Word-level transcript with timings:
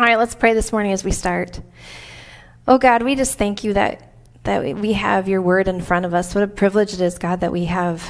All 0.00 0.06
right, 0.06 0.16
let's 0.16 0.36
pray 0.36 0.54
this 0.54 0.70
morning 0.70 0.92
as 0.92 1.02
we 1.02 1.10
start. 1.10 1.60
Oh 2.68 2.78
God, 2.78 3.02
we 3.02 3.16
just 3.16 3.36
thank 3.36 3.64
you 3.64 3.72
that 3.72 4.14
that 4.44 4.62
we 4.62 4.92
have 4.92 5.28
your 5.28 5.42
word 5.42 5.66
in 5.66 5.80
front 5.80 6.06
of 6.06 6.14
us. 6.14 6.36
What 6.36 6.44
a 6.44 6.46
privilege 6.46 6.94
it 6.94 7.00
is, 7.00 7.18
God, 7.18 7.40
that 7.40 7.50
we 7.50 7.64
have 7.64 8.08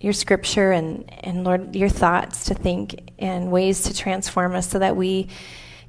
your 0.00 0.12
scripture 0.12 0.70
and, 0.70 1.12
and 1.24 1.42
Lord, 1.42 1.74
your 1.74 1.88
thoughts 1.88 2.44
to 2.44 2.54
think 2.54 3.10
and 3.18 3.50
ways 3.50 3.82
to 3.82 3.94
transform 3.94 4.54
us 4.54 4.70
so 4.70 4.78
that 4.78 4.94
we 4.94 5.26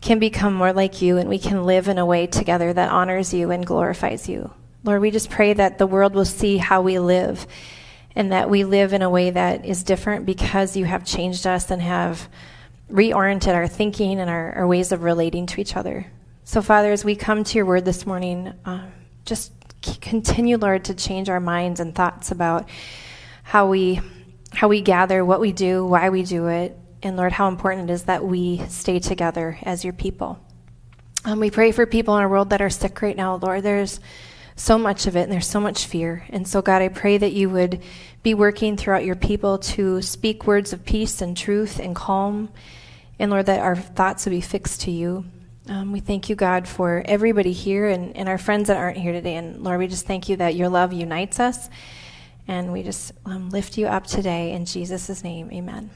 can 0.01 0.17
become 0.17 0.55
more 0.55 0.73
like 0.73 1.03
you 1.03 1.17
and 1.17 1.29
we 1.29 1.37
can 1.37 1.65
live 1.67 1.87
in 1.87 1.99
a 1.99 2.05
way 2.05 2.25
together 2.25 2.73
that 2.73 2.91
honors 2.91 3.31
you 3.31 3.51
and 3.51 3.63
glorifies 3.63 4.27
you. 4.27 4.51
Lord, 4.83 5.01
we 5.01 5.11
just 5.11 5.29
pray 5.29 5.53
that 5.53 5.77
the 5.77 5.85
world 5.85 6.15
will 6.15 6.25
see 6.25 6.57
how 6.57 6.81
we 6.81 6.97
live 6.97 7.45
and 8.15 8.31
that 8.31 8.49
we 8.49 8.63
live 8.63 8.91
in 8.91 9.03
a 9.03 9.09
way 9.09 9.29
that 9.29 9.67
is 9.67 9.83
different 9.83 10.25
because 10.25 10.75
you 10.75 10.85
have 10.85 11.05
changed 11.05 11.45
us 11.45 11.69
and 11.69 11.83
have 11.83 12.27
reoriented 12.89 13.53
our 13.53 13.67
thinking 13.67 14.19
and 14.19 14.29
our, 14.29 14.53
our, 14.53 14.67
ways 14.67 14.91
of 14.91 15.03
relating 15.03 15.45
to 15.47 15.61
each 15.61 15.75
other. 15.75 16.05
So, 16.43 16.61
Father, 16.61 16.91
as 16.91 17.03
we 17.03 17.15
come 17.15 17.43
to 17.43 17.57
your 17.57 17.65
word 17.65 17.83
this 17.83 18.05
morning, 18.05 18.53
uh, 18.65 18.87
just 19.25 19.51
continue, 20.01 20.57
Lord, 20.57 20.85
to 20.85 20.93
change 20.93 21.29
our 21.29 21.39
minds 21.39 21.79
and 21.79 21.93
thoughts 21.93 22.31
about 22.31 22.69
how 23.43 23.67
we 23.67 23.99
how 24.53 24.69
we 24.69 24.81
gather, 24.81 25.25
what 25.25 25.41
we 25.41 25.51
do, 25.51 25.85
why 25.85 26.09
we 26.09 26.23
do 26.23 26.47
it, 26.47 26.77
and 27.03 27.17
Lord, 27.17 27.33
how 27.33 27.49
important 27.49 27.89
it 27.89 27.93
is 27.93 28.03
that 28.03 28.23
we 28.23 28.59
stay 28.69 28.99
together 28.99 29.59
as 29.61 29.83
your 29.83 29.93
people. 29.93 30.39
Um, 31.25 31.39
we 31.41 31.51
pray 31.51 31.73
for 31.73 31.85
people 31.85 32.15
in 32.15 32.23
our 32.23 32.29
world 32.29 32.51
that 32.51 32.61
are 32.61 32.69
sick 32.69 33.01
right 33.01 33.15
now, 33.15 33.35
Lord. 33.35 33.63
There's 33.63 33.99
so 34.57 34.77
much 34.77 35.07
of 35.07 35.15
it, 35.15 35.21
and 35.21 35.31
there's 35.31 35.47
so 35.47 35.61
much 35.61 35.85
fear. 35.85 36.25
And 36.29 36.45
so, 36.45 36.61
God, 36.61 36.81
I 36.81 36.89
pray 36.89 37.17
that 37.17 37.31
you 37.31 37.49
would 37.49 37.81
be 38.23 38.33
working 38.33 38.75
throughout 38.75 39.05
your 39.05 39.15
people 39.15 39.57
to 39.59 40.01
speak 40.01 40.45
words 40.45 40.73
of 40.73 40.83
peace 40.83 41.21
and 41.21 41.37
truth 41.37 41.79
and 41.79 41.95
calm 41.95 42.49
and 43.19 43.31
Lord, 43.31 43.47
that 43.47 43.61
our 43.61 43.75
thoughts 43.75 44.25
would 44.25 44.31
be 44.31 44.41
fixed 44.41 44.81
to 44.81 44.91
you. 44.91 45.25
Um, 45.67 45.91
we 45.91 45.99
thank 45.99 46.29
you, 46.29 46.35
God, 46.35 46.67
for 46.67 47.01
everybody 47.05 47.51
here 47.51 47.87
and, 47.87 48.15
and 48.15 48.29
our 48.29 48.37
friends 48.37 48.67
that 48.67 48.77
aren't 48.77 48.97
here 48.97 49.11
today. 49.11 49.35
And 49.35 49.63
Lord, 49.63 49.79
we 49.79 49.87
just 49.87 50.05
thank 50.05 50.29
you 50.29 50.37
that 50.37 50.55
your 50.55 50.69
love 50.69 50.93
unites 50.93 51.39
us. 51.39 51.69
And 52.47 52.71
we 52.71 52.83
just 52.83 53.11
um, 53.25 53.49
lift 53.49 53.77
you 53.77 53.87
up 53.87 54.07
today 54.07 54.53
in 54.53 54.65
Jesus' 54.65 55.23
name. 55.23 55.51
Amen. 55.51 55.89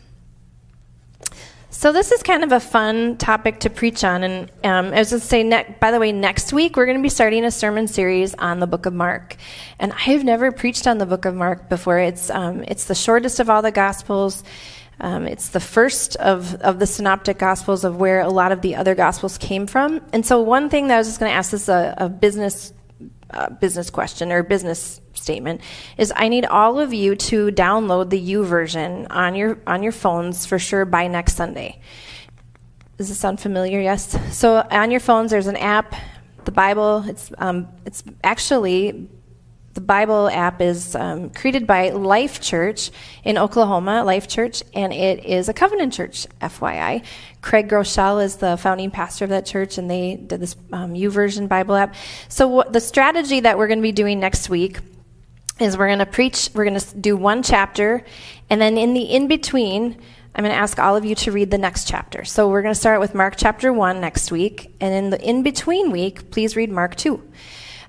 So 1.74 1.94
this 1.94 2.12
is 2.12 2.22
kind 2.22 2.44
of 2.44 2.52
a 2.52 2.60
fun 2.60 3.16
topic 3.16 3.62
to 3.62 3.70
preach 3.70 4.04
on, 4.04 4.24
and 4.24 4.52
um, 4.66 4.94
I 4.94 5.00
was 5.00 5.12
going 5.12 5.22
to 5.22 5.26
say, 5.26 5.42
ne- 5.42 5.76
by 5.80 5.92
the 5.92 6.00
way, 6.00 6.12
next 6.12 6.52
week 6.52 6.76
we're 6.76 6.86
going 6.86 6.98
to 6.98 7.02
be 7.02 7.08
starting 7.10 7.46
a 7.46 7.50
sermon 7.50 7.88
series 7.88 8.36
on 8.36 8.60
the 8.60 8.68
Book 8.68 8.86
of 8.86 8.94
Mark, 8.94 9.38
and 9.80 9.94
I 9.94 10.02
have 10.12 10.26
never 10.26 10.52
preached 10.52 10.86
on 10.86 10.98
the 10.98 11.06
Book 11.06 11.24
of 11.24 11.34
Mark 11.34 11.70
before. 11.70 11.98
It's 11.98 12.30
um, 12.30 12.66
it's 12.68 12.86
the 12.86 12.94
shortest 12.94 13.40
of 13.40 13.50
all 13.50 13.62
the 13.62 13.72
Gospels. 13.72 14.44
Um, 15.00 15.26
it's 15.26 15.50
the 15.50 15.62
first 15.62 16.18
of, 16.18 16.56
of 16.56 16.78
the 16.78 16.86
synoptic 16.86 17.40
gospels 17.40 17.86
of 17.86 17.96
where 17.96 18.20
a 18.20 18.30
lot 18.30 18.52
of 18.52 18.62
the 18.62 18.76
other 18.76 18.94
gospels 18.94 19.38
came 19.38 19.66
from. 19.66 20.02
And 20.12 20.26
so, 20.26 20.42
one 20.42 20.70
thing 20.70 20.90
that 20.90 20.96
I 20.96 20.98
was 20.98 21.08
just 21.08 21.22
going 21.22 21.32
to 21.32 21.36
ask 21.36 21.52
this 21.52 21.70
a, 21.70 21.96
a 21.98 22.10
business 22.10 22.74
uh, 23.34 23.50
business 23.50 23.90
question 23.90 24.32
or 24.32 24.44
business 24.44 25.02
statement 25.14 25.62
is 25.98 26.14
I 26.16 26.28
need 26.28 26.46
all 26.46 26.80
of 26.80 26.94
you 26.94 27.16
to 27.16 27.52
download 27.52 28.10
the 28.10 28.34
YouVersion 28.34 29.08
on 29.10 29.36
your 29.36 29.60
on 29.68 29.84
your 29.84 29.92
phones 29.92 30.46
for 30.46 30.60
sure 30.60 30.86
by 30.86 31.08
next 31.08 31.36
Sunday. 31.36 31.80
Does 32.98 33.10
this 33.10 33.20
sound 33.20 33.40
familiar? 33.40 33.80
Yes. 33.80 34.18
So 34.36 34.66
on 34.70 34.92
your 34.92 35.00
phones, 35.00 35.32
there's 35.32 35.48
an 35.48 35.58
app, 35.58 35.96
the 36.46 36.52
Bible. 36.52 37.04
It's 37.08 37.32
um, 37.38 37.68
it's 37.86 38.04
actually 38.24 39.10
the 39.74 39.82
Bible 39.82 40.30
app 40.30 40.62
is 40.62 40.96
um, 40.96 41.30
created 41.30 41.66
by 41.66 41.90
Life 41.90 42.42
Church 42.42 42.92
in 43.24 43.38
Oklahoma, 43.38 44.04
Life 44.04 44.28
Church, 44.28 44.64
and 44.74 44.92
it 44.92 45.24
is 45.26 45.48
a 45.48 45.54
covenant 45.54 45.94
church, 45.94 46.28
FYI. 46.42 47.06
Craig 47.42 47.70
Groeschel 47.70 48.24
is 48.24 48.38
the 48.38 48.58
founding 48.58 48.92
pastor 48.92 49.26
of 49.26 49.30
that 49.30 49.46
church, 49.46 49.78
and 49.78 49.90
they 49.90 50.16
did 50.18 50.42
this 50.42 50.56
um, 50.74 50.94
YouVersion 50.94 51.48
Bible 51.48 51.76
app. 51.76 51.96
So, 52.28 52.48
what, 52.48 52.74
the 52.74 52.82
strategy 52.82 53.40
that 53.40 53.58
we're 53.58 53.68
going 53.68 53.80
to 53.80 53.84
be 53.84 53.94
doing 53.94 54.20
next 54.20 54.50
week 54.50 54.80
is 55.60 55.78
we're 55.78 55.88
going 55.88 56.00
to 56.00 56.06
preach, 56.06 56.50
we're 56.54 56.66
going 56.66 56.80
to 56.80 56.98
do 56.98 57.16
one 57.16 57.42
chapter, 57.42 58.04
and 58.50 58.60
then 58.60 58.78
in 58.78 58.94
the 58.94 59.04
in 59.04 59.28
between, 59.28 59.98
I'm 60.36 60.44
going 60.44 60.54
to 60.54 60.60
ask 60.60 60.80
all 60.80 60.96
of 60.98 61.06
you 61.06 61.16
to 61.16 61.32
read 61.32 61.52
the 61.52 61.58
next 61.58 61.88
chapter. 61.88 62.26
So, 62.26 62.50
we're 62.50 62.62
going 62.62 62.74
to 62.74 62.80
start 62.80 63.00
with 63.00 63.16
Mark 63.16 63.36
chapter 63.38 63.72
1 63.72 64.02
next 64.02 64.34
week, 64.34 64.76
and 64.82 64.94
in 64.94 65.10
the 65.12 65.22
in 65.22 65.44
between 65.44 65.92
week, 65.92 66.30
please 66.30 66.58
read 66.58 66.70
Mark 66.70 66.96
2. 66.96 67.24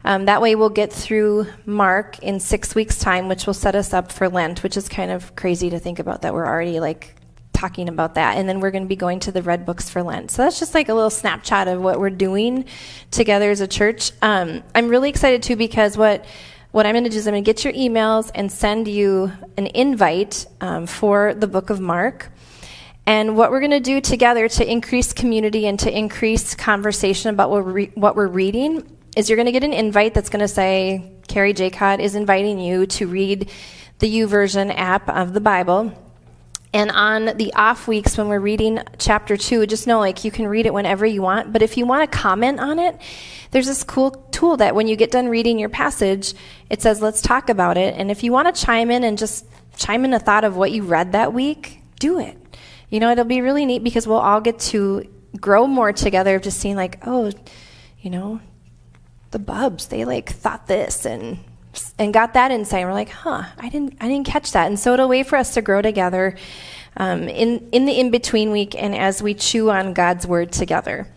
Um, 0.04 0.24
that 0.24 0.40
way, 0.42 0.54
we'll 0.54 0.68
get 0.68 0.92
through 0.92 1.46
Mark 1.64 2.18
in 2.20 2.40
six 2.40 2.74
weeks' 2.74 2.98
time, 2.98 3.28
which 3.28 3.46
will 3.46 3.54
set 3.54 3.74
us 3.74 3.92
up 3.92 4.10
for 4.10 4.28
Lent, 4.28 4.62
which 4.62 4.76
is 4.76 4.88
kind 4.88 5.10
of 5.10 5.34
crazy 5.36 5.70
to 5.70 5.78
think 5.78 5.98
about 5.98 6.22
that 6.22 6.34
we're 6.34 6.46
already 6.46 6.80
like 6.80 7.14
talking 7.52 7.88
about 7.88 8.16
that. 8.16 8.36
And 8.36 8.48
then 8.48 8.58
we're 8.58 8.72
going 8.72 8.82
to 8.82 8.88
be 8.88 8.96
going 8.96 9.20
to 9.20 9.32
the 9.32 9.42
Red 9.42 9.64
Books 9.64 9.88
for 9.88 10.02
Lent. 10.02 10.32
So 10.32 10.42
that's 10.42 10.58
just 10.58 10.74
like 10.74 10.88
a 10.88 10.94
little 10.94 11.10
snapshot 11.10 11.68
of 11.68 11.80
what 11.80 12.00
we're 12.00 12.10
doing 12.10 12.64
together 13.12 13.50
as 13.50 13.60
a 13.60 13.68
church. 13.68 14.10
Um, 14.20 14.64
I'm 14.74 14.88
really 14.88 15.08
excited 15.08 15.42
too 15.42 15.56
because 15.56 15.96
what 15.96 16.24
what 16.72 16.86
I'm 16.86 16.94
going 16.94 17.04
to 17.04 17.10
do 17.10 17.18
is 17.18 17.28
I'm 17.28 17.34
going 17.34 17.44
to 17.44 17.48
get 17.48 17.64
your 17.64 17.74
emails 17.74 18.30
and 18.34 18.50
send 18.50 18.88
you 18.88 19.30
an 19.58 19.66
invite 19.66 20.46
um, 20.62 20.86
for 20.86 21.34
the 21.34 21.46
book 21.46 21.68
of 21.68 21.80
Mark. 21.80 22.32
And 23.04 23.36
what 23.36 23.50
we're 23.50 23.60
going 23.60 23.72
to 23.72 23.80
do 23.80 24.00
together 24.00 24.48
to 24.48 24.70
increase 24.70 25.12
community 25.12 25.66
and 25.66 25.78
to 25.80 25.94
increase 25.94 26.54
conversation 26.54 27.28
about 27.28 27.50
what 27.50 27.64
we're, 27.64 27.72
re- 27.72 27.92
what 27.94 28.16
we're 28.16 28.26
reading 28.26 28.86
is 29.16 29.28
you're 29.28 29.36
going 29.36 29.46
to 29.46 29.52
get 29.52 29.64
an 29.64 29.72
invite 29.72 30.14
that's 30.14 30.30
going 30.30 30.40
to 30.40 30.48
say 30.48 31.12
Carrie 31.28 31.54
Jacot 31.54 32.00
is 32.00 32.14
inviting 32.14 32.58
you 32.58 32.86
to 32.86 33.06
read 33.06 33.50
the 33.98 34.12
YouVersion 34.12 34.72
app 34.76 35.08
of 35.08 35.32
the 35.32 35.40
Bible. 35.40 35.92
And 36.74 36.90
on 36.90 37.36
the 37.36 37.52
off 37.52 37.86
weeks 37.86 38.16
when 38.16 38.28
we're 38.28 38.40
reading 38.40 38.80
chapter 38.98 39.36
two, 39.36 39.66
just 39.66 39.86
know 39.86 39.98
like 39.98 40.24
you 40.24 40.30
can 40.30 40.48
read 40.48 40.64
it 40.64 40.72
whenever 40.72 41.04
you 41.04 41.20
want. 41.20 41.52
But 41.52 41.60
if 41.60 41.76
you 41.76 41.84
want 41.84 42.10
to 42.10 42.18
comment 42.18 42.60
on 42.60 42.78
it, 42.78 42.98
there's 43.50 43.66
this 43.66 43.84
cool 43.84 44.12
tool 44.30 44.56
that 44.56 44.74
when 44.74 44.86
you 44.86 44.96
get 44.96 45.10
done 45.10 45.28
reading 45.28 45.58
your 45.58 45.68
passage, 45.68 46.32
it 46.70 46.80
says, 46.80 47.02
let's 47.02 47.20
talk 47.20 47.50
about 47.50 47.76
it. 47.76 47.94
And 47.98 48.10
if 48.10 48.24
you 48.24 48.32
want 48.32 48.54
to 48.54 48.64
chime 48.64 48.90
in 48.90 49.04
and 49.04 49.18
just 49.18 49.44
chime 49.76 50.06
in 50.06 50.14
a 50.14 50.18
thought 50.18 50.44
of 50.44 50.56
what 50.56 50.72
you 50.72 50.84
read 50.84 51.12
that 51.12 51.34
week, 51.34 51.82
do 52.00 52.18
it. 52.18 52.38
You 52.88 53.00
know, 53.00 53.10
it'll 53.10 53.24
be 53.24 53.42
really 53.42 53.66
neat 53.66 53.84
because 53.84 54.06
we'll 54.06 54.16
all 54.16 54.40
get 54.40 54.58
to 54.60 55.04
grow 55.38 55.66
more 55.66 55.92
together 55.92 56.36
of 56.36 56.42
just 56.42 56.58
seeing 56.58 56.76
like, 56.76 56.98
oh, 57.06 57.30
you 58.00 58.10
know, 58.10 58.40
the 59.32 59.38
bubs. 59.38 59.88
They 59.88 60.04
like 60.04 60.30
thought 60.30 60.66
this 60.68 61.04
and 61.04 61.38
and 61.98 62.12
got 62.12 62.34
that 62.34 62.50
insight. 62.50 62.80
And 62.80 62.88
we're 62.88 62.94
like 62.94 63.08
huh 63.08 63.44
i 63.58 63.68
didn't 63.68 63.96
i 64.00 64.08
didn't 64.08 64.26
catch 64.26 64.52
that. 64.52 64.68
And 64.68 64.78
so 64.78 64.94
it'll 64.94 65.08
wait 65.08 65.26
for 65.26 65.36
us 65.36 65.54
to 65.54 65.62
grow 65.62 65.82
together 65.82 66.36
um, 66.96 67.28
in 67.28 67.68
in 67.72 67.86
the 67.86 67.98
in 67.98 68.10
between 68.10 68.50
week 68.50 68.74
and 68.80 68.94
as 68.94 69.22
we 69.22 69.34
chew 69.34 69.70
on 69.70 69.94
god's 69.94 70.26
word 70.26 70.52
together. 70.52 71.08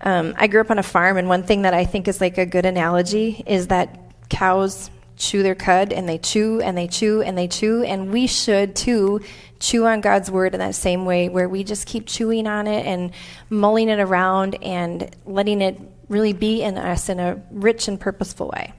Um, 0.00 0.34
i 0.38 0.46
grew 0.46 0.60
up 0.60 0.70
on 0.70 0.78
a 0.78 0.82
farm 0.82 1.16
and 1.16 1.28
one 1.28 1.42
thing 1.42 1.62
that 1.62 1.74
i 1.74 1.84
think 1.84 2.06
is 2.06 2.20
like 2.20 2.38
a 2.38 2.46
good 2.46 2.64
analogy 2.64 3.42
is 3.48 3.66
that 3.66 3.98
cows 4.28 4.90
chew 5.16 5.42
their 5.42 5.56
cud 5.56 5.92
and 5.92 6.08
they 6.08 6.18
chew 6.18 6.60
and 6.60 6.78
they 6.78 6.86
chew 6.86 7.20
and 7.20 7.36
they 7.36 7.48
chew 7.48 7.82
and 7.82 8.12
we 8.12 8.28
should 8.28 8.76
too 8.76 9.20
chew 9.58 9.86
on 9.86 10.00
god's 10.00 10.30
word 10.30 10.54
in 10.54 10.60
that 10.60 10.76
same 10.76 11.04
way 11.04 11.28
where 11.28 11.48
we 11.48 11.64
just 11.64 11.84
keep 11.84 12.06
chewing 12.06 12.46
on 12.46 12.68
it 12.68 12.86
and 12.86 13.10
mulling 13.50 13.88
it 13.88 13.98
around 13.98 14.54
and 14.62 15.10
letting 15.26 15.60
it 15.60 15.80
really 16.08 16.32
be 16.32 16.62
in 16.62 16.78
us 16.78 17.08
in 17.08 17.20
a 17.20 17.40
rich 17.50 17.88
and 17.88 17.98
purposeful 18.00 18.48
way. 18.48 18.72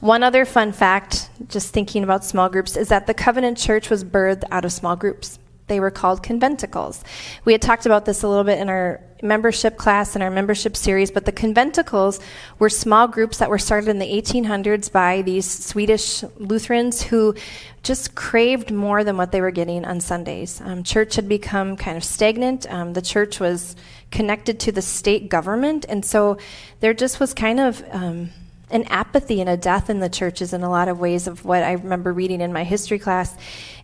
One 0.00 0.22
other 0.22 0.44
fun 0.44 0.72
fact, 0.72 1.30
just 1.48 1.72
thinking 1.72 2.02
about 2.02 2.24
small 2.24 2.48
groups, 2.48 2.76
is 2.76 2.88
that 2.88 3.06
the 3.06 3.14
Covenant 3.14 3.58
Church 3.58 3.90
was 3.90 4.04
birthed 4.04 4.44
out 4.50 4.64
of 4.64 4.72
small 4.72 4.96
groups. 4.96 5.38
They 5.66 5.80
were 5.80 5.90
called 5.90 6.22
conventicles. 6.22 7.02
We 7.44 7.52
had 7.52 7.60
talked 7.60 7.84
about 7.84 8.06
this 8.06 8.22
a 8.22 8.28
little 8.28 8.44
bit 8.44 8.58
in 8.58 8.68
our 8.68 9.00
membership 9.22 9.76
class 9.76 10.14
and 10.14 10.22
our 10.22 10.30
membership 10.30 10.76
series, 10.76 11.10
but 11.10 11.24
the 11.24 11.32
conventicles 11.32 12.20
were 12.58 12.70
small 12.70 13.08
groups 13.08 13.38
that 13.38 13.50
were 13.50 13.58
started 13.58 13.90
in 13.90 13.98
the 13.98 14.06
1800s 14.06 14.90
by 14.90 15.22
these 15.22 15.48
Swedish 15.48 16.22
Lutherans 16.36 17.02
who 17.02 17.34
just 17.82 18.14
craved 18.14 18.70
more 18.72 19.04
than 19.04 19.16
what 19.16 19.32
they 19.32 19.40
were 19.40 19.50
getting 19.50 19.84
on 19.84 20.00
Sundays. 20.00 20.60
Um, 20.60 20.82
church 20.82 21.16
had 21.16 21.28
become 21.28 21.76
kind 21.76 21.96
of 21.96 22.04
stagnant. 22.04 22.70
Um, 22.72 22.92
the 22.92 23.02
church 23.02 23.40
was 23.40 23.76
connected 24.10 24.60
to 24.60 24.72
the 24.72 24.82
state 24.82 25.28
government. 25.28 25.84
And 25.88 26.04
so 26.04 26.38
there 26.80 26.94
just 26.94 27.20
was 27.20 27.34
kind 27.34 27.60
of 27.60 27.82
um, 27.90 28.30
an 28.70 28.84
apathy 28.84 29.40
and 29.40 29.48
a 29.48 29.56
death 29.56 29.90
in 29.90 30.00
the 30.00 30.08
churches 30.08 30.52
in 30.52 30.62
a 30.62 30.70
lot 30.70 30.88
of 30.88 31.00
ways 31.00 31.26
of 31.26 31.44
what 31.44 31.62
I 31.62 31.72
remember 31.72 32.12
reading 32.12 32.40
in 32.40 32.52
my 32.52 32.64
history 32.64 32.98
class. 32.98 33.34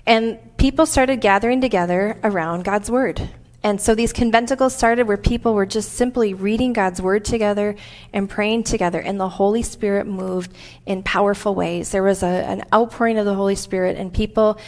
And 0.06 0.38
people 0.56 0.86
started 0.86 1.20
gathering 1.20 1.60
together 1.60 2.18
around 2.22 2.64
God's 2.64 2.90
Word. 2.90 3.28
And 3.64 3.80
so 3.80 3.94
these 3.94 4.12
conventicles 4.12 4.72
started 4.72 5.08
where 5.08 5.16
people 5.16 5.54
were 5.54 5.64
just 5.64 5.92
simply 5.92 6.34
reading 6.34 6.74
God's 6.74 7.00
word 7.00 7.24
together 7.24 7.76
and 8.12 8.28
praying 8.28 8.64
together, 8.64 9.00
and 9.00 9.18
the 9.18 9.30
Holy 9.30 9.62
Spirit 9.62 10.06
moved 10.06 10.54
in 10.84 11.02
powerful 11.02 11.54
ways. 11.54 11.90
There 11.90 12.02
was 12.02 12.22
a, 12.22 12.26
an 12.26 12.64
outpouring 12.74 13.16
of 13.16 13.24
the 13.24 13.34
Holy 13.34 13.54
Spirit, 13.54 13.96
and 13.96 14.12
people 14.12 14.58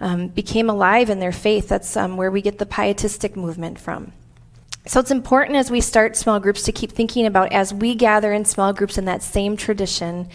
um, 0.00 0.28
became 0.28 0.70
alive 0.70 1.10
in 1.10 1.20
their 1.20 1.30
faith. 1.30 1.68
That's 1.68 1.94
um, 1.94 2.16
where 2.16 2.30
we 2.30 2.40
get 2.40 2.56
the 2.56 2.64
pietistic 2.64 3.36
movement 3.36 3.78
from. 3.78 4.12
So 4.86 5.00
it's 5.00 5.10
important 5.10 5.56
as 5.56 5.70
we 5.70 5.80
start 5.80 6.16
small 6.16 6.40
groups 6.40 6.62
to 6.62 6.72
keep 6.72 6.92
thinking 6.92 7.26
about 7.26 7.52
as 7.52 7.74
we 7.74 7.94
gather 7.94 8.32
in 8.32 8.44
small 8.44 8.72
groups 8.72 8.96
in 8.96 9.04
that 9.04 9.22
same 9.22 9.56
tradition 9.56 10.28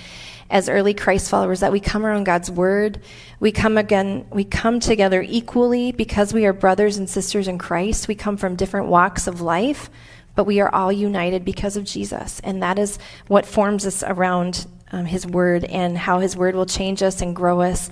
as 0.50 0.70
early 0.70 0.94
Christ 0.94 1.30
followers 1.30 1.62
that 1.62 1.72
we 1.72 1.80
come 1.80 2.06
around 2.06 2.26
God's 2.26 2.52
word. 2.52 3.02
We 3.40 3.52
come 3.52 3.78
again, 3.78 4.28
we 4.32 4.44
come 4.44 4.80
together 4.80 5.24
equally 5.28 5.92
because 5.92 6.34
we 6.34 6.46
are 6.46 6.54
brothers 6.54 6.98
and 6.98 7.10
sisters 7.10 7.48
in 7.48 7.58
Christ. 7.58 8.08
We 8.08 8.14
come 8.14 8.38
from 8.38 8.56
different 8.56 8.88
walks 8.88 9.26
of 9.26 9.42
life, 9.42 9.90
but 10.36 10.44
we 10.44 10.60
are 10.60 10.74
all 10.74 10.92
united 10.92 11.44
because 11.44 11.76
of 11.76 11.86
Jesus. 11.86 12.40
And 12.42 12.62
that 12.62 12.78
is 12.78 13.00
what 13.28 13.48
forms 13.48 13.88
us 13.88 14.04
around 14.04 14.68
um, 14.92 15.06
His 15.06 15.26
Word 15.26 15.64
and 15.64 15.98
how 15.98 16.20
His 16.20 16.38
Word 16.38 16.54
will 16.54 16.68
change 16.68 17.02
us 17.02 17.22
and 17.22 17.36
grow 17.36 17.62
us 17.62 17.90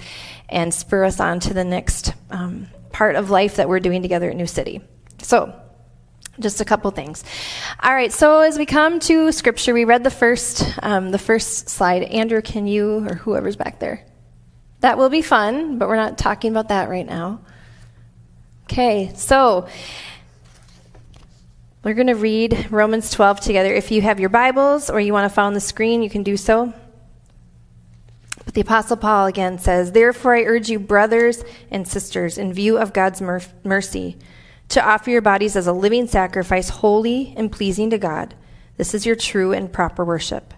and 0.47 0.71
spur 0.71 1.05
us 1.05 1.19
on 1.19 1.39
to 1.39 1.53
the 1.53 1.63
next 1.63 2.13
um, 2.29 2.67
part 2.91 3.15
of 3.15 3.31
life 3.31 3.55
that 3.55 3.67
we're 3.67 3.79
doing 3.79 4.03
together 4.03 4.29
at 4.29 4.35
New 4.35 4.45
City. 4.45 4.81
So, 5.19 5.53
just 6.39 6.61
a 6.61 6.65
couple 6.65 6.89
things. 6.91 7.23
All 7.81 7.93
right, 7.93 8.11
so 8.11 8.39
as 8.39 8.57
we 8.57 8.65
come 8.65 8.99
to 9.01 9.31
Scripture, 9.31 9.73
we 9.73 9.85
read 9.85 10.03
the 10.03 10.11
first, 10.11 10.63
um, 10.81 11.11
the 11.11 11.19
first 11.19 11.69
slide. 11.69 12.03
Andrew, 12.03 12.41
can 12.41 12.67
you, 12.67 13.07
or 13.07 13.15
whoever's 13.15 13.55
back 13.55 13.79
there? 13.79 14.05
That 14.79 14.97
will 14.97 15.09
be 15.09 15.21
fun, 15.21 15.77
but 15.77 15.87
we're 15.87 15.95
not 15.95 16.17
talking 16.17 16.51
about 16.51 16.69
that 16.69 16.89
right 16.89 17.05
now. 17.05 17.41
Okay, 18.63 19.11
so 19.15 19.67
we're 21.83 21.93
going 21.93 22.07
to 22.07 22.15
read 22.15 22.67
Romans 22.71 23.11
12 23.11 23.41
together. 23.41 23.73
If 23.73 23.91
you 23.91 24.01
have 24.01 24.19
your 24.19 24.29
Bibles 24.29 24.89
or 24.89 24.99
you 24.99 25.13
want 25.13 25.29
to 25.29 25.33
follow 25.33 25.47
on 25.47 25.53
the 25.53 25.59
screen, 25.59 26.01
you 26.01 26.09
can 26.09 26.23
do 26.23 26.37
so. 26.37 26.73
But 28.45 28.53
the 28.53 28.61
Apostle 28.61 28.97
Paul 28.97 29.27
again 29.27 29.59
says, 29.59 29.91
Therefore 29.91 30.35
I 30.35 30.43
urge 30.43 30.69
you, 30.69 30.79
brothers 30.79 31.43
and 31.69 31.87
sisters, 31.87 32.37
in 32.37 32.53
view 32.53 32.77
of 32.77 32.93
God's 32.93 33.21
mer- 33.21 33.41
mercy, 33.63 34.17
to 34.71 34.85
offer 34.85 35.09
your 35.09 35.21
bodies 35.21 35.55
as 35.55 35.67
a 35.67 35.73
living 35.73 36.07
sacrifice, 36.07 36.69
holy 36.69 37.33
and 37.37 37.51
pleasing 37.51 37.89
to 37.89 37.97
God. 37.97 38.33
This 38.77 38.93
is 38.93 39.05
your 39.05 39.15
true 39.15 39.53
and 39.53 39.71
proper 39.71 40.03
worship. 40.03 40.53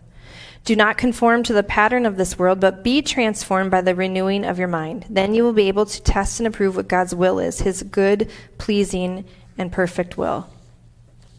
Do 0.66 0.76
not 0.76 0.98
conform 0.98 1.44
to 1.44 1.54
the 1.54 1.64
pattern 1.64 2.06
of 2.06 2.16
this 2.16 2.40
world, 2.40 2.62
but 2.62 2.84
be 2.84 3.02
transformed 3.02 3.70
by 3.70 3.82
the 3.82 3.96
renewing 3.96 4.46
of 4.46 4.58
your 4.58 4.70
mind. 4.70 5.06
Then 5.10 5.34
you 5.34 5.44
will 5.44 5.52
be 5.52 5.68
able 5.68 5.86
to 5.86 6.02
test 6.02 6.40
and 6.40 6.48
approve 6.48 6.76
what 6.76 6.88
God's 6.88 7.14
will 7.14 7.38
is, 7.38 7.62
his 7.62 7.84
good, 7.84 8.30
pleasing, 8.58 9.26
and 9.58 9.72
perfect 9.72 10.18
will. 10.18 10.48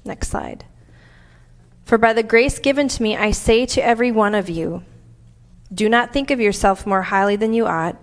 Next 0.04 0.28
slide. 0.28 0.66
For 1.84 1.96
by 1.96 2.12
the 2.12 2.22
grace 2.22 2.58
given 2.58 2.88
to 2.88 3.02
me, 3.02 3.16
I 3.16 3.30
say 3.30 3.64
to 3.66 3.84
every 3.84 4.12
one 4.12 4.34
of 4.34 4.50
you, 4.50 4.82
do 5.72 5.88
not 5.88 6.12
think 6.12 6.30
of 6.30 6.40
yourself 6.40 6.86
more 6.86 7.02
highly 7.02 7.36
than 7.36 7.54
you 7.54 7.66
ought, 7.66 7.96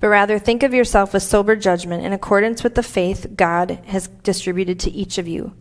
but 0.00 0.08
rather 0.08 0.38
think 0.38 0.62
of 0.62 0.74
yourself 0.74 1.12
with 1.12 1.22
sober 1.22 1.56
judgment 1.56 2.04
in 2.04 2.12
accordance 2.12 2.62
with 2.62 2.74
the 2.74 2.82
faith 2.82 3.28
God 3.36 3.80
has 3.86 4.08
distributed 4.22 4.80
to 4.80 4.90
each 4.90 5.18
of 5.18 5.26
you. 5.26 5.54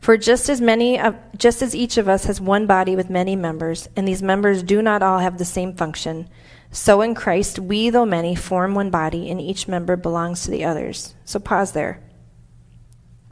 For 0.00 0.16
just 0.16 0.48
as 0.48 0.60
many 0.60 0.98
of, 0.98 1.16
just 1.36 1.62
as 1.62 1.76
each 1.76 1.96
of 1.96 2.08
us 2.08 2.24
has 2.24 2.40
one 2.40 2.66
body 2.66 2.96
with 2.96 3.08
many 3.08 3.36
members, 3.36 3.88
and 3.96 4.06
these 4.06 4.22
members 4.22 4.62
do 4.62 4.82
not 4.82 5.02
all 5.02 5.20
have 5.20 5.38
the 5.38 5.44
same 5.44 5.74
function, 5.74 6.28
so 6.70 7.02
in 7.02 7.14
Christ 7.14 7.58
we, 7.58 7.90
though 7.90 8.06
many, 8.06 8.34
form 8.34 8.74
one 8.74 8.90
body, 8.90 9.30
and 9.30 9.40
each 9.40 9.68
member 9.68 9.96
belongs 9.96 10.42
to 10.42 10.50
the 10.50 10.64
others. 10.64 11.14
So 11.24 11.38
pause 11.38 11.72
there 11.72 12.02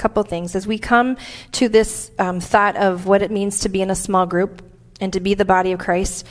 couple 0.01 0.23
things. 0.23 0.57
As 0.57 0.67
we 0.67 0.79
come 0.79 1.17
to 1.53 1.69
this 1.69 2.11
um, 2.19 2.41
thought 2.41 2.77
of 2.77 3.07
what 3.07 3.23
it 3.23 3.31
means 3.31 3.61
to 3.61 3.69
be 3.69 3.83
in 3.83 3.91
a 3.91 3.95
small 3.95 4.27
group 4.27 4.63
and 5.01 5.13
to 5.13 5.21
be 5.21 5.35
the 5.35 5.45
body 5.45 5.73
of 5.73 5.79
Christ, 5.79 6.27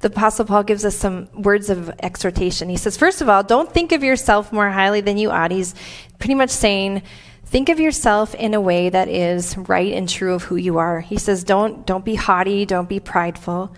the 0.00 0.08
Apostle 0.08 0.44
Paul 0.44 0.62
gives 0.62 0.84
us 0.84 0.96
some 0.96 1.28
words 1.34 1.70
of 1.70 1.90
exhortation. 2.00 2.68
He 2.68 2.76
says, 2.76 2.96
first 2.96 3.20
of 3.20 3.28
all, 3.28 3.42
don't 3.42 3.72
think 3.72 3.92
of 3.92 4.04
yourself 4.04 4.52
more 4.52 4.70
highly 4.70 5.00
than 5.00 5.18
you 5.18 5.30
ought. 5.30 5.50
He's 5.50 5.74
pretty 6.18 6.34
much 6.34 6.50
saying, 6.50 7.02
think 7.44 7.68
of 7.68 7.80
yourself 7.80 8.34
in 8.34 8.54
a 8.54 8.60
way 8.60 8.90
that 8.90 9.08
is 9.08 9.56
right 9.56 9.92
and 9.92 10.08
true 10.08 10.34
of 10.34 10.44
who 10.44 10.56
you 10.56 10.78
are. 10.78 11.00
He 11.00 11.18
says, 11.18 11.42
don't, 11.42 11.84
don't 11.84 12.04
be 12.04 12.14
haughty, 12.14 12.64
don't 12.64 12.88
be 12.88 13.00
prideful. 13.00 13.74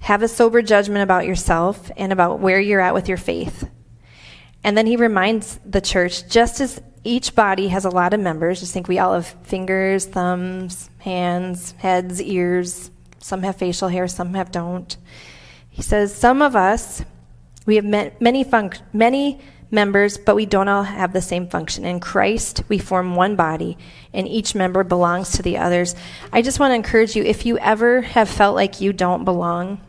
Have 0.00 0.22
a 0.22 0.28
sober 0.28 0.62
judgment 0.62 1.02
about 1.02 1.26
yourself 1.26 1.90
and 1.96 2.12
about 2.12 2.40
where 2.40 2.60
you're 2.60 2.80
at 2.80 2.94
with 2.94 3.08
your 3.08 3.18
faith. 3.18 3.68
And 4.64 4.76
then 4.76 4.86
he 4.86 4.96
reminds 4.96 5.60
the 5.64 5.80
church 5.80 6.28
just 6.28 6.60
as 6.60 6.80
each 7.04 7.36
body 7.36 7.68
has 7.68 7.84
a 7.84 7.90
lot 7.90 8.14
of 8.14 8.20
members. 8.20 8.58
Just 8.60 8.72
think 8.72 8.88
we 8.88 8.98
all 8.98 9.14
have 9.14 9.28
fingers, 9.44 10.06
thumbs, 10.06 10.90
hands, 10.98 11.72
heads, 11.78 12.20
ears. 12.20 12.90
Some 13.18 13.42
have 13.42 13.56
facial 13.56 13.88
hair, 13.88 14.08
some 14.08 14.34
have 14.34 14.50
don't. 14.50 14.96
He 15.68 15.82
says, 15.82 16.14
Some 16.14 16.42
of 16.42 16.56
us, 16.56 17.04
we 17.66 17.76
have 17.76 17.84
many, 17.84 18.44
func- 18.44 18.80
many 18.92 19.40
members, 19.70 20.16
but 20.16 20.34
we 20.34 20.46
don't 20.46 20.68
all 20.68 20.84
have 20.84 21.12
the 21.12 21.20
same 21.20 21.46
function. 21.48 21.84
In 21.84 22.00
Christ, 22.00 22.62
we 22.68 22.78
form 22.78 23.16
one 23.16 23.36
body, 23.36 23.76
and 24.12 24.26
each 24.26 24.54
member 24.54 24.82
belongs 24.84 25.32
to 25.32 25.42
the 25.42 25.58
others. 25.58 25.94
I 26.32 26.42
just 26.42 26.58
want 26.58 26.70
to 26.70 26.76
encourage 26.76 27.14
you 27.14 27.22
if 27.22 27.44
you 27.44 27.58
ever 27.58 28.00
have 28.00 28.28
felt 28.28 28.54
like 28.54 28.80
you 28.80 28.92
don't 28.92 29.24
belong, 29.24 29.80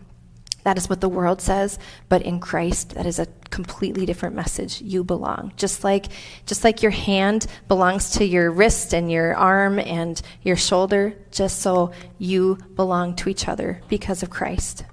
that 0.69 0.77
is 0.77 0.87
what 0.87 1.01
the 1.01 1.09
world 1.09 1.41
says, 1.41 1.79
but 2.09 2.21
in 2.21 2.39
Christ, 2.39 2.93
that 2.93 3.07
is 3.07 3.17
a 3.17 3.25
completely 3.49 4.05
different 4.05 4.35
message. 4.35 4.83
You 4.83 5.03
belong. 5.03 5.51
Just 5.57 5.83
like, 5.83 6.05
just 6.45 6.63
like 6.63 6.83
your 6.83 6.91
hand 6.91 7.47
belongs 7.67 8.11
to 8.11 8.23
your 8.23 8.51
wrist 8.51 8.93
and 8.93 9.11
your 9.11 9.35
arm 9.35 9.79
and 9.79 10.21
your 10.43 10.55
shoulder, 10.55 11.15
just 11.31 11.61
so 11.61 11.91
you 12.19 12.59
belong 12.75 13.15
to 13.15 13.29
each 13.29 13.47
other 13.47 13.81
because 13.89 14.21
of 14.21 14.29
Christ. 14.29 14.85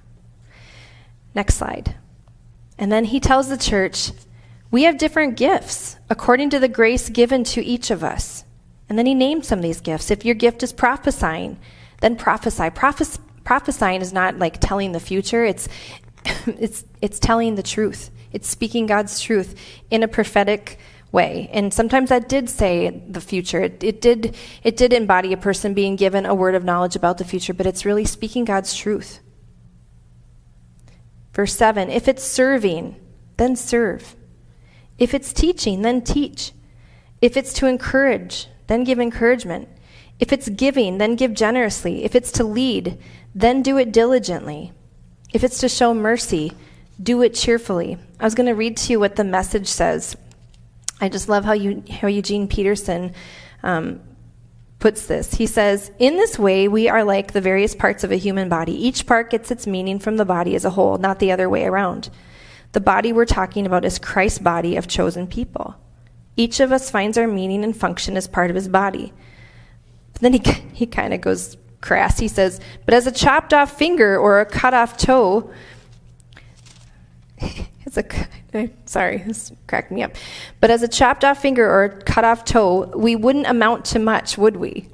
Next 1.35 1.53
slide. 1.53 1.95
And 2.79 2.91
then 2.91 3.05
he 3.05 3.19
tells 3.19 3.47
the 3.47 3.55
church, 3.55 4.11
we 4.71 4.81
have 4.81 4.97
different 4.97 5.37
gifts 5.37 5.97
according 6.09 6.49
to 6.49 6.59
the 6.59 6.67
grace 6.67 7.07
given 7.09 7.43
to 7.43 7.63
each 7.63 7.91
of 7.91 8.03
us. 8.03 8.45
And 8.89 8.97
then 8.97 9.05
he 9.05 9.13
names 9.13 9.47
some 9.47 9.59
of 9.59 9.63
these 9.63 9.81
gifts. 9.81 10.09
If 10.09 10.25
your 10.25 10.33
gift 10.33 10.63
is 10.63 10.73
prophesying, 10.73 11.59
then 12.01 12.15
prophesy. 12.15 12.71
Prophes- 12.71 13.19
prophesying 13.47 14.01
is 14.01 14.11
not 14.11 14.37
like 14.37 14.59
telling 14.59 14.91
the 14.91 14.99
future. 14.99 15.45
It's 15.45 15.69
it's 16.45 16.83
it's 17.01 17.17
telling 17.17 17.55
the 17.55 17.63
truth. 17.63 18.11
It's 18.33 18.47
speaking 18.47 18.87
God's 18.87 19.21
truth 19.21 19.55
in 19.89 20.03
a 20.03 20.07
prophetic 20.07 20.77
way. 21.13 21.49
And 21.53 21.73
sometimes 21.73 22.09
that 22.09 22.27
did 22.27 22.49
say 22.49 22.89
the 23.07 23.21
future. 23.21 23.61
It, 23.61 23.81
it, 23.81 24.01
did 24.01 24.35
it 24.63 24.75
did 24.75 24.91
embody 24.91 25.31
a 25.31 25.37
person 25.37 25.73
being 25.73 25.95
given 25.95 26.25
a 26.25 26.35
word 26.35 26.55
of 26.55 26.65
knowledge 26.65 26.97
about 26.97 27.19
the 27.19 27.23
future, 27.23 27.53
but 27.53 27.65
it's 27.65 27.85
really 27.85 28.03
speaking 28.03 28.43
God's 28.43 28.75
truth. 28.75 29.21
Verse 31.33 31.55
7, 31.55 31.89
if 31.89 32.09
it's 32.09 32.23
serving, 32.23 32.97
then 33.37 33.55
serve. 33.55 34.15
If 34.97 35.13
it's 35.13 35.31
teaching, 35.31 35.83
then 35.83 36.01
teach. 36.01 36.51
If 37.21 37.37
it's 37.37 37.53
to 37.53 37.67
encourage, 37.67 38.47
then 38.65 38.83
give 38.83 38.99
encouragement. 38.99 39.69
If 40.19 40.33
it's 40.33 40.49
giving, 40.49 40.97
then 40.97 41.15
give 41.15 41.33
generously. 41.33 42.03
If 42.03 42.15
it's 42.15 42.31
to 42.33 42.43
lead, 42.43 42.97
then 43.35 43.61
do 43.61 43.77
it 43.77 43.91
diligently. 43.91 44.71
If 45.33 45.43
it's 45.43 45.59
to 45.59 45.69
show 45.69 45.93
mercy, 45.93 46.53
do 47.01 47.21
it 47.21 47.35
cheerfully. 47.35 47.97
I 48.19 48.23
was 48.23 48.35
going 48.35 48.47
to 48.47 48.53
read 48.53 48.77
to 48.77 48.93
you 48.93 48.99
what 48.99 49.15
the 49.15 49.23
message 49.23 49.67
says. 49.67 50.15
I 50.99 51.09
just 51.09 51.29
love 51.29 51.45
how, 51.45 51.53
you, 51.53 51.83
how 51.91 52.07
Eugene 52.07 52.47
Peterson 52.47 53.13
um, 53.61 54.01
puts 54.79 55.05
this. 55.05 55.35
He 55.35 55.45
says, 55.45 55.91
In 55.99 56.15
this 56.15 56.39
way, 56.39 56.67
we 56.67 56.89
are 56.89 57.03
like 57.03 57.33
the 57.33 57.41
various 57.41 57.75
parts 57.75 58.03
of 58.03 58.11
a 58.11 58.15
human 58.15 58.49
body. 58.49 58.73
Each 58.73 59.05
part 59.05 59.29
gets 59.29 59.51
its 59.51 59.67
meaning 59.67 59.99
from 59.99 60.17
the 60.17 60.25
body 60.25 60.55
as 60.55 60.65
a 60.65 60.71
whole, 60.71 60.97
not 60.97 61.19
the 61.19 61.31
other 61.31 61.49
way 61.49 61.65
around. 61.65 62.09
The 62.71 62.81
body 62.81 63.13
we're 63.13 63.25
talking 63.25 63.65
about 63.65 63.85
is 63.85 63.99
Christ's 63.99 64.39
body 64.39 64.75
of 64.75 64.87
chosen 64.87 65.27
people. 65.27 65.75
Each 66.35 66.59
of 66.59 66.71
us 66.71 66.91
finds 66.91 67.17
our 67.17 67.27
meaning 67.27 67.63
and 67.63 67.75
function 67.75 68.17
as 68.17 68.27
part 68.27 68.49
of 68.49 68.55
his 68.55 68.67
body. 68.67 69.13
But 70.17 70.31
then 70.31 70.33
he, 70.33 70.39
he 70.73 70.85
kind 70.87 71.13
of 71.13 71.21
goes 71.21 71.57
crass. 71.81 72.17
He 72.17 72.27
says, 72.27 72.59
But 72.85 72.95
as 72.95 73.05
a 73.05 73.11
chopped 73.11 73.53
off 73.53 73.77
finger 73.77 74.17
or 74.17 74.39
a 74.39 74.45
cut 74.45 74.73
off 74.73 74.97
toe, 74.97 75.51
it's 77.37 77.97
a 77.97 78.03
sorry, 78.85 79.17
this 79.19 79.51
cracked 79.67 79.91
me 79.91 80.01
up. 80.01 80.15
But 80.59 80.71
as 80.71 80.81
a 80.81 80.87
chopped 80.87 81.23
off 81.23 81.39
finger 81.39 81.69
or 81.69 81.83
a 81.83 82.01
cut 82.01 82.25
off 82.25 82.45
toe, 82.45 82.91
we 82.95 83.15
wouldn't 83.15 83.45
amount 83.45 83.85
to 83.85 83.99
much, 83.99 84.37
would 84.39 84.57
we? 84.57 84.89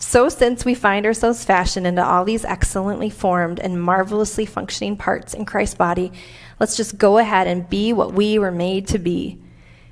So, 0.00 0.28
since 0.30 0.64
we 0.64 0.74
find 0.74 1.06
ourselves 1.06 1.44
fashioned 1.44 1.86
into 1.86 2.04
all 2.04 2.24
these 2.24 2.44
excellently 2.44 3.10
formed 3.10 3.60
and 3.60 3.80
marvelously 3.80 4.44
functioning 4.44 4.96
parts 4.96 5.34
in 5.34 5.44
Christ's 5.44 5.76
body, 5.76 6.10
let's 6.58 6.76
just 6.76 6.98
go 6.98 7.18
ahead 7.18 7.46
and 7.46 7.68
be 7.68 7.92
what 7.92 8.12
we 8.12 8.38
were 8.38 8.50
made 8.50 8.88
to 8.88 8.98
be, 8.98 9.40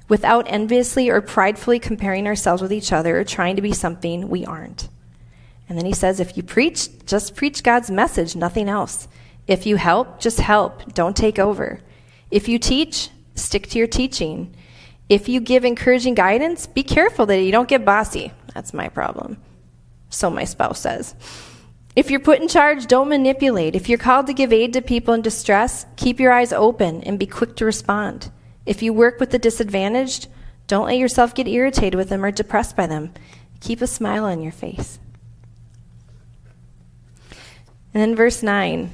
without 0.09 0.47
enviously 0.49 1.09
or 1.09 1.21
pridefully 1.21 1.78
comparing 1.78 2.26
ourselves 2.26 2.62
with 2.62 2.73
each 2.73 2.92
other 2.92 3.18
or 3.18 3.25
trying 3.25 3.56
to 3.56 3.62
be 3.62 3.73
something 3.73 4.28
we 4.28 4.44
aren't. 4.44 4.88
And 5.68 5.78
then 5.78 5.87
he 5.87 5.94
says, 5.94 6.21
if 6.21 6.37
you 6.37 6.42
preach, 6.42 6.88
just 7.06 7.35
preach 7.35 7.62
God's 7.62 7.90
message, 7.90 8.37
nothing 8.37 8.68
else. 8.68 9.09
If 9.47 9.66
you 9.66 9.76
help, 9.76 10.21
just 10.21 10.40
help. 10.40 10.92
Don't 10.92 11.16
take 11.16 11.38
over. 11.38 11.80
If 12.30 12.49
you 12.49 12.59
teach, 12.59 13.11
stick 13.35 13.68
to 13.68 13.78
your 13.78 13.87
teaching. 13.87 14.54
If 15.09 15.28
you 15.28 15.40
give 15.40 15.64
encouraging 15.64 16.14
guidance, 16.14 16.66
be 16.66 16.82
careful 16.82 17.26
that 17.26 17.42
you 17.42 17.52
don't 17.52 17.68
get 17.68 17.85
bossy. 17.85 18.32
That's 18.54 18.75
my 18.75 18.88
problem. 18.88 19.38
So 20.11 20.30
my 20.30 20.44
spouse 20.44 20.80
says. 20.80 21.14
If 21.94 22.11
you're 22.11 22.21
put 22.21 22.40
in 22.40 22.49
charge, 22.49 22.87
don't 22.87 23.09
manipulate. 23.09 23.76
If 23.76 23.88
you're 23.88 23.99
called 23.99 24.26
to 24.28 24.35
give 24.35 24.52
aid 24.52 24.73
to 24.73 24.82
people 24.82 25.12
in 25.12 25.21
distress, 25.21 25.85
keep 25.97 26.21
your 26.21 26.32
eyes 26.32 26.52
open 26.52 27.02
and 27.02 27.18
be 27.18 27.26
quick 27.26 27.56
to 27.56 27.66
respond. 27.66 28.30
If 28.64 28.83
you 28.83 28.92
work 28.92 29.19
with 29.19 29.31
the 29.31 29.38
disadvantaged, 29.38 30.28
don't 30.66 30.87
let 30.87 30.99
yourself 30.99 31.35
get 31.35 31.49
irritated 31.49 31.95
with 31.95 32.09
them 32.09 32.25
or 32.25 32.31
depressed 32.31 32.76
by 32.76 32.87
them. 32.87 33.12
Keep 33.61 33.83
a 33.83 33.87
smile 33.87 34.25
on 34.25 34.42
your 34.42 34.52
face. 34.52 34.99
And 37.95 38.00
then 38.02 38.16
verse 38.16 38.42
9, 38.42 38.90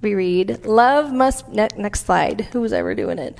we 0.00 0.14
read, 0.14 0.64
Love 0.64 1.12
must, 1.12 1.48
ne- 1.48 1.68
next 1.76 2.06
slide, 2.06 2.48
who 2.52 2.60
was 2.60 2.72
ever 2.72 2.94
doing 2.94 3.18
it? 3.18 3.38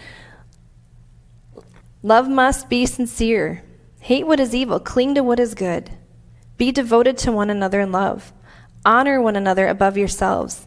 Love 2.02 2.28
must 2.28 2.68
be 2.68 2.86
sincere. 2.86 3.62
Hate 4.00 4.26
what 4.26 4.40
is 4.40 4.54
evil, 4.54 4.78
cling 4.78 5.14
to 5.14 5.22
what 5.22 5.40
is 5.40 5.54
good. 5.54 5.90
Be 6.56 6.70
devoted 6.70 7.18
to 7.18 7.32
one 7.32 7.50
another 7.50 7.80
in 7.80 7.90
love. 7.90 8.32
Honor 8.84 9.20
one 9.20 9.36
another 9.36 9.66
above 9.66 9.96
yourselves. 9.96 10.66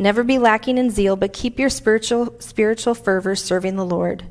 Never 0.00 0.24
be 0.24 0.38
lacking 0.38 0.78
in 0.78 0.88
zeal, 0.88 1.14
but 1.14 1.34
keep 1.34 1.58
your 1.58 1.68
spiritual, 1.68 2.34
spiritual 2.40 2.94
fervor 2.94 3.36
serving 3.36 3.76
the 3.76 3.84
Lord. 3.84 4.24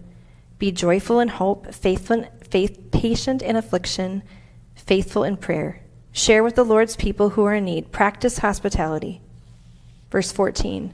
Be 0.57 0.71
joyful 0.71 1.19
in 1.19 1.27
hope, 1.27 1.71
faithful, 1.71 2.25
faith, 2.49 2.89
patient 2.89 3.43
in 3.43 3.55
affliction, 3.55 4.23
faithful 4.73 5.23
in 5.23 5.37
prayer. 5.37 5.83
Share 6.11 6.43
with 6.43 6.55
the 6.55 6.65
Lord's 6.65 6.95
people 6.95 7.29
who 7.29 7.45
are 7.45 7.53
in 7.53 7.65
need. 7.65 7.91
Practice 7.91 8.39
hospitality. 8.39 9.21
Verse 10.09 10.31
14. 10.31 10.91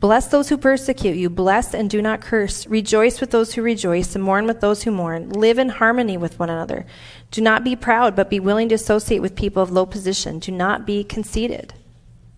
Bless 0.00 0.26
those 0.26 0.48
who 0.48 0.58
persecute 0.58 1.16
you. 1.16 1.30
Bless 1.30 1.72
and 1.72 1.88
do 1.88 2.02
not 2.02 2.20
curse. 2.20 2.66
Rejoice 2.66 3.20
with 3.20 3.30
those 3.30 3.54
who 3.54 3.62
rejoice, 3.62 4.16
and 4.16 4.24
mourn 4.24 4.48
with 4.48 4.60
those 4.60 4.82
who 4.82 4.90
mourn. 4.90 5.30
Live 5.30 5.56
in 5.56 5.68
harmony 5.68 6.16
with 6.16 6.40
one 6.40 6.50
another. 6.50 6.84
Do 7.30 7.40
not 7.40 7.62
be 7.62 7.76
proud, 7.76 8.16
but 8.16 8.28
be 8.28 8.40
willing 8.40 8.70
to 8.70 8.74
associate 8.74 9.20
with 9.20 9.36
people 9.36 9.62
of 9.62 9.70
low 9.70 9.86
position. 9.86 10.40
Do 10.40 10.50
not 10.50 10.84
be 10.84 11.04
conceited. 11.04 11.74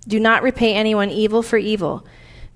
Do 0.08 0.20
not 0.20 0.42
repay 0.42 0.74
anyone 0.74 1.10
evil 1.10 1.42
for 1.42 1.56
evil. 1.56 2.06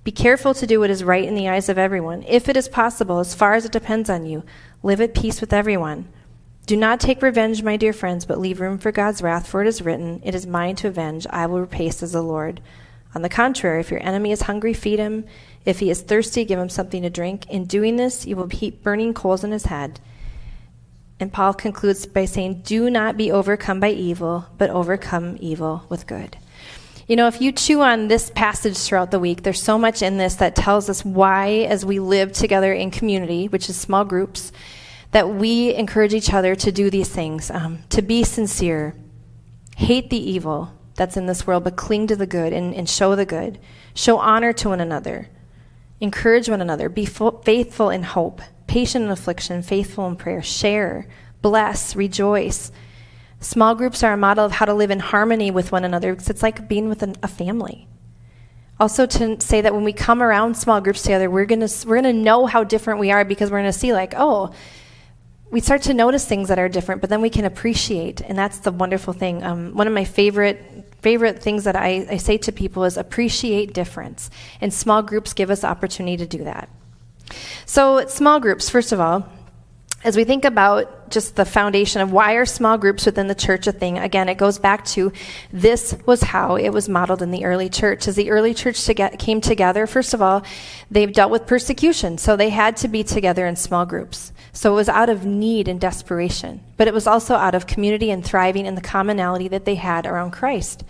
Be 0.05 0.13
careful 0.13 0.55
to 0.55 0.67
do 0.67 0.81
what 0.81 0.91
is 0.91 1.05
right 1.05 1.25
in 1.25 1.35
the 1.35 1.49
eyes 1.49 1.69
of 1.69 1.79
everyone. 1.79 2.25
If 2.27 2.49
it 2.49 2.57
is 2.57 2.69
possible, 2.69 3.19
as 3.19 3.35
far 3.35 3.55
as 3.55 3.65
it 3.65 3.73
depends 3.73 4.09
on 4.09 4.25
you, 4.25 4.45
live 4.83 5.01
at 5.01 5.15
peace 5.15 5.41
with 5.41 5.53
everyone. 5.53 6.09
Do 6.67 6.77
not 6.77 7.01
take 7.01 7.23
revenge, 7.23 7.63
my 7.63 7.77
dear 7.77 7.93
friends, 7.93 8.25
but 8.25 8.39
leave 8.39 8.61
room 8.61 8.79
for 8.79 8.93
God's 8.93 9.23
wrath, 9.23 9.49
for 9.49 9.61
it 9.61 9.67
is 9.67 9.83
written, 9.83 10.21
It 10.25 10.35
is 10.35 10.47
mine 10.47 10.77
to 10.77 10.89
avenge, 10.89 11.27
I 11.29 11.47
will 11.47 11.61
repay, 11.61 11.91
says 11.91 12.13
the 12.13 12.23
Lord. 12.23 12.61
On 13.15 13.23
the 13.23 13.29
contrary, 13.29 13.81
if 13.81 13.91
your 13.91 14.03
enemy 14.07 14.31
is 14.31 14.43
hungry, 14.43 14.73
feed 14.73 15.01
him. 15.01 15.25
If 15.65 15.81
he 15.81 15.91
is 15.91 16.01
thirsty, 16.01 16.45
give 16.45 16.61
him 16.61 16.69
something 16.69 17.03
to 17.03 17.11
drink. 17.11 17.51
In 17.51 17.65
doing 17.65 17.97
this, 17.97 18.25
you 18.25 18.37
will 18.37 18.49
heap 18.49 18.85
burning 18.85 19.15
coals 19.15 19.43
on 19.43 19.51
his 19.51 19.67
head. 19.67 19.99
And 21.19 21.33
Paul 21.33 21.53
concludes 21.55 22.07
by 22.07 22.25
saying, 22.25 22.63
Do 22.65 22.89
not 22.89 23.17
be 23.17 23.33
overcome 23.33 23.81
by 23.81 23.91
evil, 23.91 24.47
but 24.57 24.71
overcome 24.71 25.37
evil 25.41 25.85
with 25.89 26.07
good. 26.07 26.39
You 27.11 27.17
know, 27.17 27.27
if 27.27 27.41
you 27.41 27.51
chew 27.51 27.81
on 27.81 28.07
this 28.07 28.31
passage 28.31 28.79
throughout 28.79 29.11
the 29.11 29.19
week, 29.19 29.43
there's 29.43 29.61
so 29.61 29.77
much 29.77 30.01
in 30.01 30.17
this 30.17 30.37
that 30.37 30.55
tells 30.55 30.89
us 30.89 31.05
why, 31.05 31.67
as 31.69 31.85
we 31.85 31.99
live 31.99 32.31
together 32.33 32.73
in 32.73 32.93
community, 32.93 33.49
which 33.49 33.69
is 33.69 33.77
small 33.77 34.05
groups, 34.05 34.53
that 35.11 35.29
we 35.29 35.75
encourage 35.75 36.15
each 36.15 36.33
other 36.33 36.55
to 36.55 36.71
do 36.71 36.89
these 36.89 37.09
things, 37.09 37.51
um, 37.51 37.81
to 37.89 38.01
be 38.01 38.23
sincere, 38.23 38.95
hate 39.77 40.09
the 40.11 40.31
evil, 40.31 40.73
that's 40.95 41.17
in 41.17 41.27
this 41.27 41.49
world, 41.49 41.65
but 41.65 41.75
cling 41.75 42.07
to 42.07 42.15
the 42.15 42.29
good 42.29 42.53
and, 42.53 42.73
and 42.77 42.89
show 42.89 43.17
the 43.17 43.27
good. 43.27 43.59
Show 43.93 44.19
honor 44.19 44.53
to 44.53 44.69
one 44.69 44.81
another. 44.81 45.29
Encourage 46.01 46.49
one 46.49 46.61
another. 46.61 46.89
Be 46.89 47.07
faithful 47.07 47.91
in 47.91 48.05
hope, 48.05 48.41
patient 48.69 49.05
in 49.05 49.11
affliction, 49.11 49.63
faithful 49.63 50.07
in 50.07 50.15
prayer. 50.15 50.43
Share, 50.43 51.09
bless, 51.43 51.97
rejoice. 51.97 52.71
Small 53.41 53.75
groups 53.75 54.03
are 54.03 54.13
a 54.13 54.17
model 54.17 54.45
of 54.45 54.53
how 54.53 54.67
to 54.67 54.75
live 54.75 54.91
in 54.91 55.01
harmony 55.01 55.51
with 55.51 55.73
one 55.73 55.85
another 55.85 56.13
because 56.13 56.29
it's 56.29 56.43
like 56.43 56.69
being 56.69 56.89
with 56.89 57.03
an, 57.03 57.17
a 57.23 57.29
family. 57.29 57.89
Also, 58.79 59.07
to 59.07 59.41
say 59.41 59.61
that 59.61 59.75
when 59.75 59.85
we 59.85 59.93
come 59.93 60.23
around 60.23 60.57
small 60.57 60.81
groups 60.81 61.03
together, 61.03 61.29
we're 61.29 61.47
going 61.47 61.67
to 61.67 61.89
we're 61.89 61.97
gonna 61.97 62.13
know 62.13 62.47
how 62.47 62.65
different 62.65 63.01
we 63.01 63.11
are 63.11 63.25
because 63.25 63.51
we're 63.51 63.61
going 63.61 63.73
to 63.73 63.79
see, 63.79 63.93
like, 63.93 64.15
oh, 64.17 64.53
we 65.51 65.61
start 65.61 65.83
to 65.83 65.95
notice 65.95 66.25
things 66.27 66.49
that 66.49 66.59
are 66.59 66.69
different, 66.69 67.01
but 67.01 67.11
then 67.11 67.21
we 67.21 67.29
can 67.29 67.45
appreciate, 67.45 68.21
and 68.21 68.39
that's 68.39 68.61
the 68.61 68.71
wonderful 68.71 69.13
thing. 69.13 69.43
Um, 69.43 69.75
one 69.75 69.87
of 69.87 69.93
my 69.93 70.05
favorite 70.05 70.87
favorite 71.03 71.43
things 71.43 71.65
that 71.65 71.77
I, 71.77 72.07
I 72.11 72.17
say 72.19 72.37
to 72.39 72.53
people 72.53 72.85
is 72.85 72.97
appreciate 72.97 73.73
difference. 73.73 74.31
And 74.61 74.73
small 74.73 75.03
groups 75.03 75.33
give 75.33 75.51
us 75.51 75.65
opportunity 75.65 76.17
to 76.19 76.27
do 76.27 76.45
that. 76.45 76.69
So, 77.65 78.07
small 78.07 78.41
groups, 78.41 78.69
first 78.69 78.93
of 78.93 79.01
all, 79.01 79.29
as 80.03 80.17
we 80.17 80.25
think 80.25 80.45
about 80.47 81.11
just 81.11 81.37
the 81.37 81.45
foundation 81.45 82.01
of 82.01 82.11
why 82.11 82.35
are 82.35 82.47
small 82.47 82.79
groups 82.79 83.05
within 83.05 83.27
the 83.27 83.35
church 83.35 83.67
a 83.67 83.73
thing, 83.73 83.99
again, 83.99 84.29
it 84.29 84.39
goes 84.39 84.59
back 84.59 84.85
to 84.87 85.13
this 85.53 85.95
was 86.07 86.23
how 86.23 86.57
it 86.57 86.71
was 86.71 86.89
modeled 86.89 87.21
in 87.21 87.31
the 87.31 87.45
early 87.45 87.69
church. 87.69 88.09
As 88.09 88.17
the 88.17 88.31
early 88.31 88.55
church 88.55 88.83
to 88.87 88.95
get, 88.95 89.19
came 89.19 89.41
together, 89.41 89.87
first 89.87 90.15
of 90.15 90.23
all, 90.23 90.43
they've 90.91 91.13
dealt 91.13 91.31
with 91.31 91.47
persecution, 91.47 92.17
so 92.17 92.35
they 92.35 92.49
had 92.49 92.77
to 92.79 92.89
be 92.89 93.05
together 93.05 93.47
in 93.47 93.57
small 93.57 93.85
groups. 93.85 94.33
So 94.53 94.73
it 94.73 94.77
was 94.77 94.89
out 94.89 95.11
of 95.11 95.27
need 95.27 95.69
and 95.69 95.81
desperation, 95.81 96.61
but 96.81 96.89
it 96.89 96.95
was 96.95 97.07
also 97.07 97.35
out 97.35 97.55
of 97.55 97.67
community 97.67 98.11
and 98.11 98.25
thriving 98.25 98.65
in 98.65 98.75
the 98.75 98.81
commonality 98.81 99.49
that 99.49 99.67
they 99.67 99.75
had 99.75 100.07
around 100.07 100.31
Christ. 100.31 100.83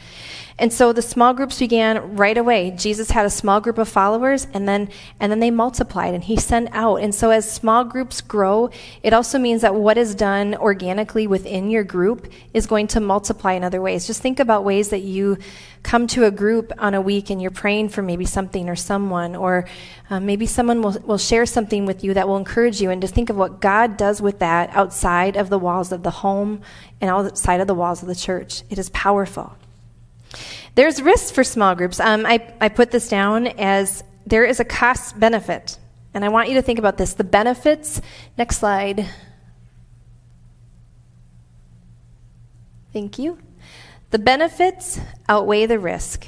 And 0.56 0.72
so 0.72 0.92
the 0.92 1.02
small 1.02 1.34
groups 1.34 1.58
began 1.58 2.14
right 2.14 2.38
away. 2.38 2.70
Jesus 2.70 3.10
had 3.10 3.26
a 3.26 3.30
small 3.30 3.60
group 3.60 3.76
of 3.76 3.88
followers 3.88 4.46
and 4.54 4.68
then 4.68 4.90
and 5.18 5.32
then 5.32 5.40
they 5.40 5.50
multiplied 5.50 6.14
and 6.14 6.22
he 6.22 6.36
sent 6.36 6.68
out. 6.70 6.96
And 6.96 7.12
so 7.12 7.30
as 7.30 7.50
small 7.50 7.82
groups 7.82 8.20
grow, 8.20 8.70
it 9.02 9.12
also 9.12 9.36
means 9.36 9.62
that 9.62 9.74
what 9.74 9.98
is 9.98 10.14
done 10.14 10.54
organically 10.54 11.26
within 11.26 11.70
your 11.70 11.82
group 11.82 12.30
is 12.54 12.68
going 12.68 12.86
to 12.88 13.00
multiply 13.00 13.54
in 13.54 13.64
other 13.64 13.82
ways. 13.82 14.06
Just 14.06 14.22
think 14.22 14.38
about 14.38 14.62
ways 14.62 14.90
that 14.90 15.00
you 15.00 15.38
come 15.82 16.06
to 16.06 16.24
a 16.24 16.30
group 16.30 16.72
on 16.78 16.94
a 16.94 17.00
week 17.00 17.30
and 17.30 17.40
you're 17.40 17.50
praying 17.50 17.88
for 17.88 18.02
maybe 18.02 18.24
something 18.24 18.68
or 18.68 18.76
someone, 18.76 19.34
or 19.34 19.66
uh, 20.10 20.20
maybe 20.20 20.46
someone 20.46 20.82
will, 20.82 20.96
will 21.04 21.18
share 21.18 21.46
something 21.46 21.86
with 21.86 22.04
you 22.04 22.14
that 22.14 22.28
will 22.28 22.36
encourage 22.36 22.80
you, 22.80 22.90
and 22.90 23.00
to 23.00 23.08
think 23.08 23.30
of 23.30 23.36
what 23.36 23.60
God 23.60 23.96
does 23.96 24.20
with 24.20 24.40
that 24.40 24.70
outside 24.70 25.36
of 25.36 25.48
the 25.48 25.58
walls 25.80 25.92
of 25.92 26.02
the 26.02 26.10
home 26.10 26.60
and 27.00 27.10
outside 27.10 27.60
of 27.60 27.66
the 27.66 27.74
walls 27.74 28.02
of 28.02 28.08
the 28.08 28.14
church. 28.14 28.62
It 28.68 28.78
is 28.78 28.90
powerful. 28.90 29.56
There's 30.74 31.00
risks 31.00 31.30
for 31.30 31.42
small 31.42 31.74
groups. 31.74 31.98
Um, 31.98 32.26
I, 32.26 32.52
I 32.60 32.68
put 32.68 32.90
this 32.90 33.08
down 33.08 33.46
as 33.46 34.04
there 34.26 34.44
is 34.44 34.60
a 34.60 34.64
cost 34.64 35.18
benefit. 35.18 35.78
And 36.12 36.24
I 36.24 36.28
want 36.28 36.48
you 36.48 36.54
to 36.56 36.62
think 36.62 36.78
about 36.78 36.98
this. 36.98 37.14
The 37.14 37.24
benefits, 37.24 38.00
next 38.36 38.58
slide. 38.58 39.08
Thank 42.92 43.18
you. 43.18 43.38
The 44.10 44.18
benefits 44.18 45.00
outweigh 45.28 45.66
the 45.66 45.78
risk. 45.78 46.26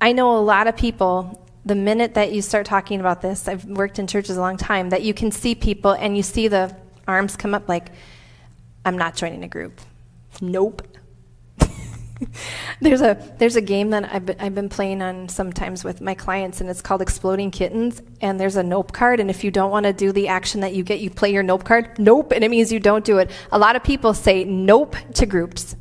I 0.00 0.12
know 0.12 0.36
a 0.36 0.40
lot 0.40 0.66
of 0.66 0.76
people, 0.76 1.46
the 1.64 1.74
minute 1.74 2.14
that 2.14 2.32
you 2.32 2.42
start 2.42 2.66
talking 2.66 2.98
about 3.00 3.20
this, 3.22 3.46
I've 3.46 3.64
worked 3.64 3.98
in 3.98 4.06
churches 4.06 4.36
a 4.36 4.40
long 4.40 4.56
time, 4.56 4.90
that 4.90 5.02
you 5.02 5.14
can 5.14 5.30
see 5.30 5.54
people 5.54 5.92
and 5.92 6.16
you 6.16 6.22
see 6.22 6.48
the 6.48 6.74
arms 7.06 7.36
come 7.36 7.54
up 7.54 7.68
like, 7.68 7.90
I'm 8.84 8.98
not 8.98 9.16
joining 9.16 9.44
a 9.44 9.48
group. 9.48 9.80
Nope. 10.40 10.86
there's 12.80 13.00
a 13.00 13.16
there's 13.38 13.56
a 13.56 13.60
game 13.60 13.90
that 13.90 14.12
I've 14.12 14.26
been, 14.26 14.36
I've 14.40 14.54
been 14.54 14.68
playing 14.68 15.02
on 15.02 15.28
sometimes 15.28 15.84
with 15.84 16.00
my 16.00 16.14
clients, 16.14 16.60
and 16.60 16.68
it's 16.68 16.80
called 16.80 17.02
Exploding 17.02 17.50
Kittens. 17.50 18.02
And 18.20 18.40
there's 18.40 18.56
a 18.56 18.62
nope 18.62 18.92
card, 18.92 19.20
and 19.20 19.30
if 19.30 19.44
you 19.44 19.50
don't 19.50 19.70
want 19.70 19.84
to 19.84 19.92
do 19.92 20.12
the 20.12 20.28
action 20.28 20.60
that 20.60 20.74
you 20.74 20.82
get, 20.82 21.00
you 21.00 21.10
play 21.10 21.32
your 21.32 21.42
nope 21.42 21.64
card. 21.64 21.98
Nope, 21.98 22.32
and 22.32 22.42
it 22.42 22.50
means 22.50 22.72
you 22.72 22.80
don't 22.80 23.04
do 23.04 23.18
it. 23.18 23.30
A 23.50 23.58
lot 23.58 23.76
of 23.76 23.84
people 23.84 24.14
say 24.14 24.44
nope 24.44 24.96
to 25.14 25.26
groups. 25.26 25.76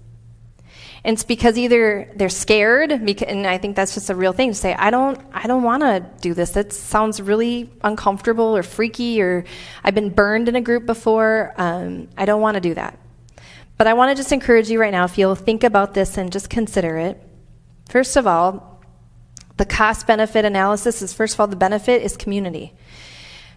And 1.03 1.15
it's 1.15 1.23
because 1.23 1.57
either 1.57 2.11
they're 2.15 2.29
scared, 2.29 2.91
and 2.91 3.47
I 3.47 3.57
think 3.57 3.75
that's 3.75 3.95
just 3.95 4.11
a 4.11 4.15
real 4.15 4.33
thing 4.33 4.51
to 4.51 4.55
say, 4.55 4.75
I 4.75 4.91
don't, 4.91 5.19
I 5.33 5.47
don't 5.47 5.63
want 5.63 5.81
to 5.81 6.05
do 6.21 6.35
this. 6.35 6.51
That 6.51 6.71
sounds 6.73 7.19
really 7.19 7.71
uncomfortable 7.83 8.55
or 8.55 8.61
freaky, 8.61 9.19
or 9.21 9.43
I've 9.83 9.95
been 9.95 10.09
burned 10.09 10.47
in 10.47 10.55
a 10.55 10.61
group 10.61 10.85
before. 10.85 11.53
Um, 11.57 12.09
I 12.17 12.25
don't 12.25 12.41
want 12.41 12.55
to 12.55 12.61
do 12.61 12.75
that. 12.75 12.99
But 13.77 13.87
I 13.87 13.93
want 13.93 14.15
to 14.15 14.15
just 14.15 14.31
encourage 14.31 14.69
you 14.69 14.79
right 14.79 14.91
now, 14.91 15.05
if 15.05 15.17
you'll 15.17 15.33
think 15.33 15.63
about 15.63 15.95
this 15.95 16.17
and 16.17 16.31
just 16.31 16.51
consider 16.51 16.97
it. 16.97 17.19
First 17.89 18.15
of 18.15 18.27
all, 18.27 18.79
the 19.57 19.65
cost 19.65 20.05
benefit 20.05 20.45
analysis 20.45 21.01
is 21.01 21.13
first 21.13 21.33
of 21.33 21.39
all, 21.39 21.47
the 21.47 21.55
benefit 21.55 22.03
is 22.03 22.15
community. 22.15 22.73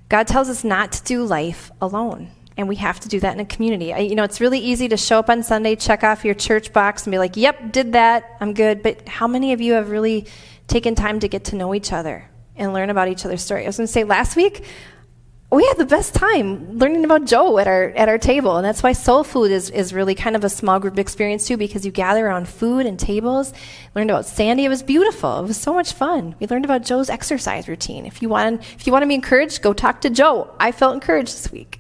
God 0.09 0.27
tells 0.27 0.49
us 0.49 0.65
not 0.65 0.93
to 0.93 1.03
do 1.05 1.25
life 1.25 1.71
alone, 1.81 2.31
and 2.57 2.69
we 2.69 2.77
have 2.77 3.01
to 3.01 3.09
do 3.09 3.21
that 3.21 3.35
in 3.35 3.41
a 3.41 3.45
community. 3.45 3.93
I, 3.93 3.99
you 3.99 4.15
know, 4.15 4.25
it's 4.25 4.41
really 4.41 4.61
easy 4.61 4.89
to 4.89 4.97
show 4.97 5.19
up 5.19 5.29
on 5.29 5.43
Sunday, 5.43 5.75
check 5.77 6.05
off 6.05 6.25
your 6.25 6.35
church 6.35 6.73
box, 6.73 7.05
and 7.05 7.11
be 7.11 7.19
like, 7.19 7.37
yep, 7.37 7.73
did 7.73 7.93
that, 7.95 8.37
I'm 8.41 8.55
good. 8.55 8.83
But 8.83 9.09
how 9.09 9.27
many 9.27 9.53
of 9.53 9.61
you 9.61 9.73
have 9.75 9.91
really 9.91 10.27
taken 10.69 10.95
time 10.95 11.21
to 11.21 11.29
get 11.29 11.45
to 11.45 11.57
know 11.57 11.75
each 11.75 11.93
other 11.93 12.29
and 12.57 12.73
learn 12.73 12.91
about 12.91 13.09
each 13.09 13.25
other's 13.25 13.43
story? 13.43 13.65
I 13.65 13.67
was 13.67 13.77
going 13.77 13.87
to 13.87 13.93
say 13.93 14.05
last 14.05 14.37
week, 14.37 14.65
we 15.51 15.65
had 15.67 15.79
the 15.79 15.87
best 15.87 16.15
time 16.15 16.79
learning 16.79 17.05
about 17.05 17.27
Joe 17.27 17.59
at 17.59 17.69
our 17.69 17.91
at 17.91 18.09
our 18.09 18.19
table, 18.19 18.57
and 18.57 18.65
that's 18.65 18.83
why 18.83 18.93
soul 18.93 19.23
food 19.23 19.51
is 19.51 19.71
is 19.71 19.95
really 19.95 20.15
kind 20.15 20.35
of 20.35 20.43
a 20.43 20.49
small 20.49 20.81
group 20.81 20.99
experience 20.99 21.47
too, 21.47 21.57
because 21.57 21.87
you 21.87 21.93
gather 21.93 22.27
around 22.27 22.49
food 22.49 22.87
and 22.87 22.99
tables. 22.99 23.53
Learned 23.95 24.11
about 24.11 24.27
Sandy; 24.27 24.65
it 24.65 24.69
was 24.69 24.83
beautiful. 24.83 25.41
It 25.41 25.47
was 25.47 25.57
so 25.57 25.73
much 25.73 25.93
fun. 25.93 26.35
We 26.41 26.49
learned 26.49 26.65
about 26.65 26.83
Joe's 26.83 27.09
exercise 27.09 27.69
routine. 27.69 28.05
If 28.05 28.21
you 28.21 28.29
want, 28.29 28.63
if 28.75 28.87
you 28.87 28.93
want 28.93 29.05
to 29.05 29.07
be 29.07 29.15
encouraged, 29.15 29.63
go 29.63 29.73
talk 29.73 30.01
to 30.01 30.11
Joe. 30.11 30.51
I 30.59 30.73
felt 30.73 30.95
encouraged 30.95 31.35
this 31.35 31.53
week. 31.53 31.79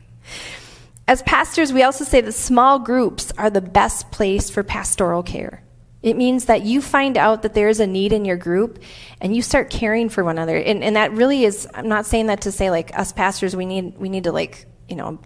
As 1.06 1.23
pastors, 1.23 1.73
we 1.73 1.82
also 1.82 2.04
say 2.04 2.20
that 2.23 2.32
small 2.32 2.78
groups 2.78 3.30
are 3.37 3.50
the 3.50 3.61
best 3.61 4.11
place 4.11 4.49
for 4.49 4.62
pastoral 4.62 5.23
care. 5.23 5.62
It 6.02 6.16
means 6.16 6.46
that 6.46 6.62
you 6.62 6.80
find 6.80 7.16
out 7.16 7.42
that 7.42 7.54
there 7.54 7.68
is 7.68 7.80
a 7.80 7.87
need 7.87 8.12
in 8.12 8.25
your 8.25 8.37
group 8.37 8.78
and 9.20 9.34
you 9.34 9.42
start 9.42 9.70
caring 9.70 10.08
for 10.08 10.23
one 10.23 10.37
another. 10.37 10.56
And, 10.56 10.82
and 10.82 10.96
that 10.96 11.12
really 11.12 11.44
is, 11.44 11.66
I'm 11.75 11.88
not 11.88 12.06
saying 12.06 12.26
that 12.26 12.42
to 12.42 12.52
say 12.52 12.70
like 12.70 12.99
us 12.99 13.12
pastors, 13.12 13.56
we 13.56 13.66
need, 13.66 13.99
we 13.99 14.08
need 14.08 14.25
to 14.25 14.32
like, 14.32 14.66
you 14.88 14.96
know, 14.96 15.18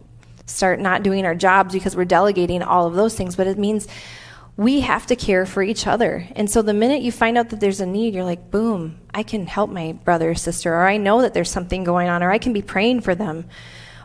start 0.47 0.81
not 0.81 1.03
doing 1.03 1.25
our 1.25 1.35
jobs 1.35 1.75
because 1.75 1.97
we're 1.97 2.05
delegating 2.05 2.63
all 2.63 2.87
of 2.87 2.95
those 2.95 3.15
things, 3.15 3.37
but 3.37 3.47
it 3.47 3.59
means 3.59 3.87
we 4.57 4.81
have 4.81 5.07
to 5.07 5.17
care 5.17 5.47
for 5.47 5.63
each 5.63 5.87
other. 5.87 6.27
And 6.35 6.51
so 6.51 6.63
the 6.63 6.75
minute 6.75 7.03
you 7.03 7.13
find 7.13 7.39
out 7.39 7.51
that 7.51 7.61
there's 7.61 7.81
a 7.81 7.87
need, 7.87 8.15
you're 8.15 8.25
like, 8.25 8.51
boom, 8.51 8.99
I 9.15 9.23
can 9.23 9.47
help 9.47 9.71
my 9.71 9.93
brother 9.93 10.31
or 10.31 10.35
sister, 10.35 10.75
or 10.75 10.87
I 10.87 10.97
know 10.97 11.23
that 11.23 11.35
there's 11.35 11.51
something 11.51 11.85
going 11.85 12.09
on, 12.09 12.25
or 12.25 12.31
I 12.33 12.39
can 12.39 12.53
be 12.53 12.63
praying 12.63 13.03
for 13.03 13.15
them, 13.15 13.47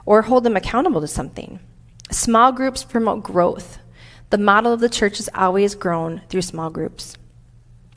or 0.05 0.23
hold 0.23 0.43
them 0.43 0.55
accountable 0.55 1.01
to 1.01 1.07
something. 1.07 1.59
Small 2.11 2.51
groups 2.51 2.83
promote 2.83 3.23
growth. 3.23 3.79
The 4.29 4.37
model 4.37 4.73
of 4.73 4.79
the 4.79 4.89
church 4.89 5.19
is 5.19 5.29
always 5.35 5.75
grown 5.75 6.21
through 6.29 6.41
small 6.41 6.69
groups. 6.69 7.17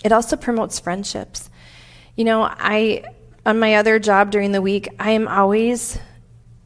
It 0.05 0.13
also 0.13 0.37
promotes 0.37 0.79
friendships. 0.79 1.51
You 2.15 2.25
know, 2.25 2.43
I 2.43 3.05
on 3.45 3.59
my 3.61 3.77
other 3.77 3.99
job 3.99 4.31
during 4.31 4.53
the 4.53 4.61
week, 4.61 4.89
I 4.99 5.13
am 5.13 5.29
always 5.29 5.99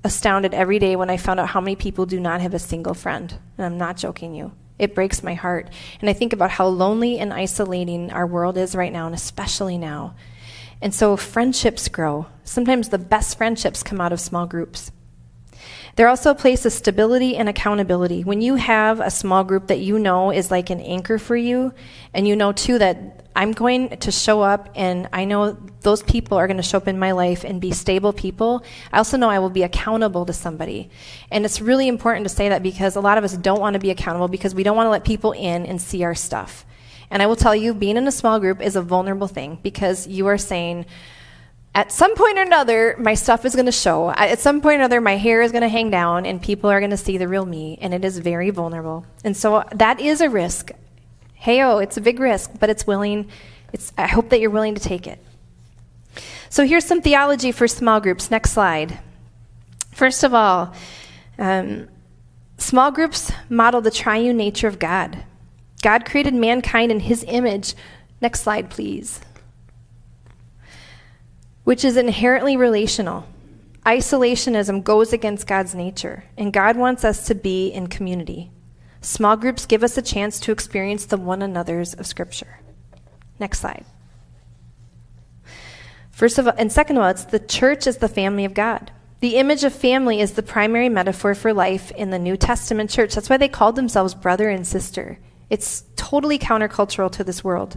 astounded 0.03 0.55
every 0.55 0.79
day 0.79 0.97
when 0.97 1.11
I 1.11 1.19
found 1.19 1.39
out 1.39 1.51
how 1.51 1.61
many 1.61 1.77
people 1.77 2.07
do 2.07 2.19
not 2.19 2.41
have 2.41 2.55
a 2.55 2.59
single 2.59 2.95
friend. 2.95 3.35
And 3.59 3.67
I'm 3.67 3.79
not 3.79 3.99
joking 3.99 4.35
you. 4.35 4.53
It 4.79 4.95
breaks 4.95 5.23
my 5.23 5.35
heart. 5.35 5.69
And 6.01 6.09
I 6.09 6.15
think 6.15 6.33
about 6.33 6.51
how 6.51 6.67
lonely 6.67 7.19
and 7.19 7.35
isolating 7.35 8.11
our 8.11 8.27
world 8.27 8.57
is 8.57 8.75
right 8.75 8.93
now, 8.93 9.05
and 9.05 9.15
especially 9.15 9.77
now. 9.77 10.15
And 10.81 10.95
so 10.95 11.19
friendships 11.19 11.89
grow. 11.89 12.27
Sometimes 12.45 12.89
the 12.89 12.99
best 12.99 13.37
friendships 13.37 13.83
come 13.83 14.01
out 14.01 14.13
of 14.13 14.21
small 14.21 14.47
groups. 14.47 14.91
They're 15.97 16.09
also 16.09 16.31
a 16.31 16.35
place 16.35 16.65
of 16.65 16.73
stability 16.73 17.37
and 17.37 17.49
accountability. 17.49 18.25
When 18.25 18.41
you 18.41 18.55
have 18.55 19.01
a 19.01 19.11
small 19.11 19.45
group 19.45 19.67
that 19.69 19.81
you 19.81 19.99
know 19.99 20.31
is 20.31 20.51
like 20.51 20.71
an 20.71 20.81
anchor 20.81 21.19
for 21.19 21.37
you, 21.37 21.73
and 22.15 22.27
you 22.27 22.37
know 22.37 22.53
too 22.53 22.79
that 22.79 23.29
I'm 23.37 23.53
going 23.53 23.97
to 23.99 24.11
show 24.11 24.43
up 24.43 24.71
and 24.75 25.09
I 25.13 25.25
know 25.25 25.57
those 25.83 26.03
people 26.03 26.37
are 26.37 26.47
going 26.47 26.57
to 26.57 26.63
show 26.63 26.79
up 26.79 26.89
in 26.89 26.99
my 26.99 27.13
life 27.13 27.45
and 27.45 27.61
be 27.61 27.73
stable 27.73 28.13
people, 28.13 28.65
I 28.93 28.99
also 28.99 29.17
know 29.17 29.31
I 29.31 29.39
will 29.39 29.51
be 29.51 29.63
accountable 29.63 30.27
to 30.27 30.33
somebody. 30.33 30.91
And 31.31 31.45
it's 31.45 31.61
really 31.61 31.89
important 31.89 32.25
to 32.27 32.35
say 32.35 32.49
that 32.49 32.63
because 32.63 32.97
a 32.97 33.01
lot 33.01 33.19
of 33.19 33.25
us 33.25 33.37
don't 33.37 33.61
want 33.61 33.75
to 33.75 33.81
be 33.81 33.91
accountable 33.91 34.29
because 34.29 34.55
we 34.55 34.63
don't 34.63 34.77
want 34.77 34.87
to 34.87 34.91
let 34.91 35.05
people 35.05 35.33
in 35.33 35.65
and 35.67 35.81
see 35.81 36.03
our 36.03 36.15
stuff. 36.15 36.67
And 37.11 37.23
I 37.23 37.27
will 37.27 37.37
tell 37.37 37.57
you, 37.57 37.75
being 37.75 37.97
in 37.97 38.07
a 38.07 38.13
small 38.13 38.39
group 38.39 38.61
is 38.61 38.77
a 38.77 38.83
vulnerable 38.83 39.27
thing 39.27 39.59
because 39.63 40.07
you 40.07 40.27
are 40.27 40.39
saying, 40.39 40.87
at 41.75 41.93
some 41.93 42.17
point 42.17 42.37
or 42.37 42.43
another, 42.43 42.97
my 42.99 43.15
stuff 43.15 43.45
is 43.45 43.55
going 43.55 43.67
to 43.67 43.73
show. 43.73 44.11
At 44.11 44.41
some 44.41 44.61
point 44.61 44.75
or 44.75 44.79
another, 44.81 45.01
my 45.01 45.17
hair 45.17 45.41
is 45.41 45.53
going 45.53 45.63
to 45.63 45.69
hang 45.69 45.91
down 45.91 46.27
and 46.27 46.43
people 46.43 46.69
are 46.69 46.81
going 46.81 46.91
to 46.91 46.97
see 46.97 47.17
the 47.17 47.29
real 47.29 47.47
me, 47.47 47.79
and 47.81 47.95
it 47.95 48.05
is 48.05 48.19
very 48.19 48.51
vulnerable. 48.51 49.07
And 49.23 49.37
so 49.37 49.65
that 49.73 50.01
is 50.01 50.21
a 50.21 50.29
risk. 50.29 50.73
Hey, 51.35 51.63
oh, 51.63 51.79
it's 51.79 51.97
a 51.97 52.01
big 52.01 52.19
risk, 52.19 52.51
but 52.59 52.71
it's 52.71 52.87
willing. 52.87 53.31
It's, 53.73 53.93
I 53.97 54.09
hope 54.09 54.31
that 54.31 54.41
you're 54.41 54.51
willing 54.51 54.75
to 54.75 54.81
take 54.81 55.07
it. 55.07 55.25
So 56.49 56.67
here's 56.67 56.85
some 56.85 57.01
theology 57.01 57.53
for 57.53 57.69
small 57.69 58.01
groups. 58.01 58.33
Next 58.33 58.51
slide. 58.51 58.99
First 59.93 60.25
of 60.25 60.35
all, 60.35 60.75
um, 61.39 61.89
small 62.59 62.91
groups 62.91 63.31
model 63.49 63.81
the 63.81 63.93
triune 63.93 64.37
nature 64.37 64.67
of 64.67 64.81
God. 64.81 65.23
God 65.83 66.05
created 66.05 66.35
mankind 66.35 66.91
in 66.91 67.01
his 67.01 67.25
image. 67.29 67.75
Next 68.21 68.41
slide, 68.41 68.71
please 68.71 69.21
which 71.71 71.85
is 71.85 71.97
inherently 71.97 72.57
relational. 72.57 73.25
Isolationism 73.87 74.83
goes 74.83 75.13
against 75.13 75.47
God's 75.47 75.73
nature, 75.73 76.25
and 76.37 76.53
God 76.53 76.77
wants 76.77 77.05
us 77.05 77.27
to 77.27 77.35
be 77.37 77.69
in 77.69 77.87
community. 77.87 78.51
Small 79.03 79.37
groups 79.37 79.67
give 79.67 79.85
us 79.85 79.97
a 79.97 80.03
chance 80.03 80.41
to 80.41 80.51
experience 80.51 81.07
the 81.07 81.17
one 81.17 81.43
another's 81.43 81.95
of 81.95 82.09
Scripture. 82.09 82.59
Next 83.39 83.61
slide. 83.61 83.85
First 86.11 86.39
of 86.39 86.49
all, 86.49 86.55
and 86.59 86.73
second 86.73 86.97
of 86.97 87.05
all, 87.05 87.11
it's 87.11 87.27
the 87.27 87.39
church 87.39 87.87
is 87.87 87.99
the 87.99 88.09
family 88.09 88.45
of 88.45 88.53
God. 88.53 88.91
The 89.21 89.37
image 89.37 89.63
of 89.63 89.73
family 89.73 90.21
is 90.21 90.33
the 90.33 90.43
primary 90.43 90.89
metaphor 90.89 91.37
for 91.37 91.55
life 91.55 91.93
in 91.93 92.11
the 92.11 92.19
New 92.19 92.37
Testament 92.37 92.91
church. 92.91 93.15
That's 93.15 93.31
why 93.31 93.37
they 93.37 93.47
called 93.47 93.77
themselves 93.77 94.17
brother 94.17 94.49
and 94.49 94.67
sister. 94.67 95.21
It's 95.51 95.85
totally 95.95 96.37
countercultural 96.37 97.13
to 97.13 97.23
this 97.23 97.45
world. 97.45 97.77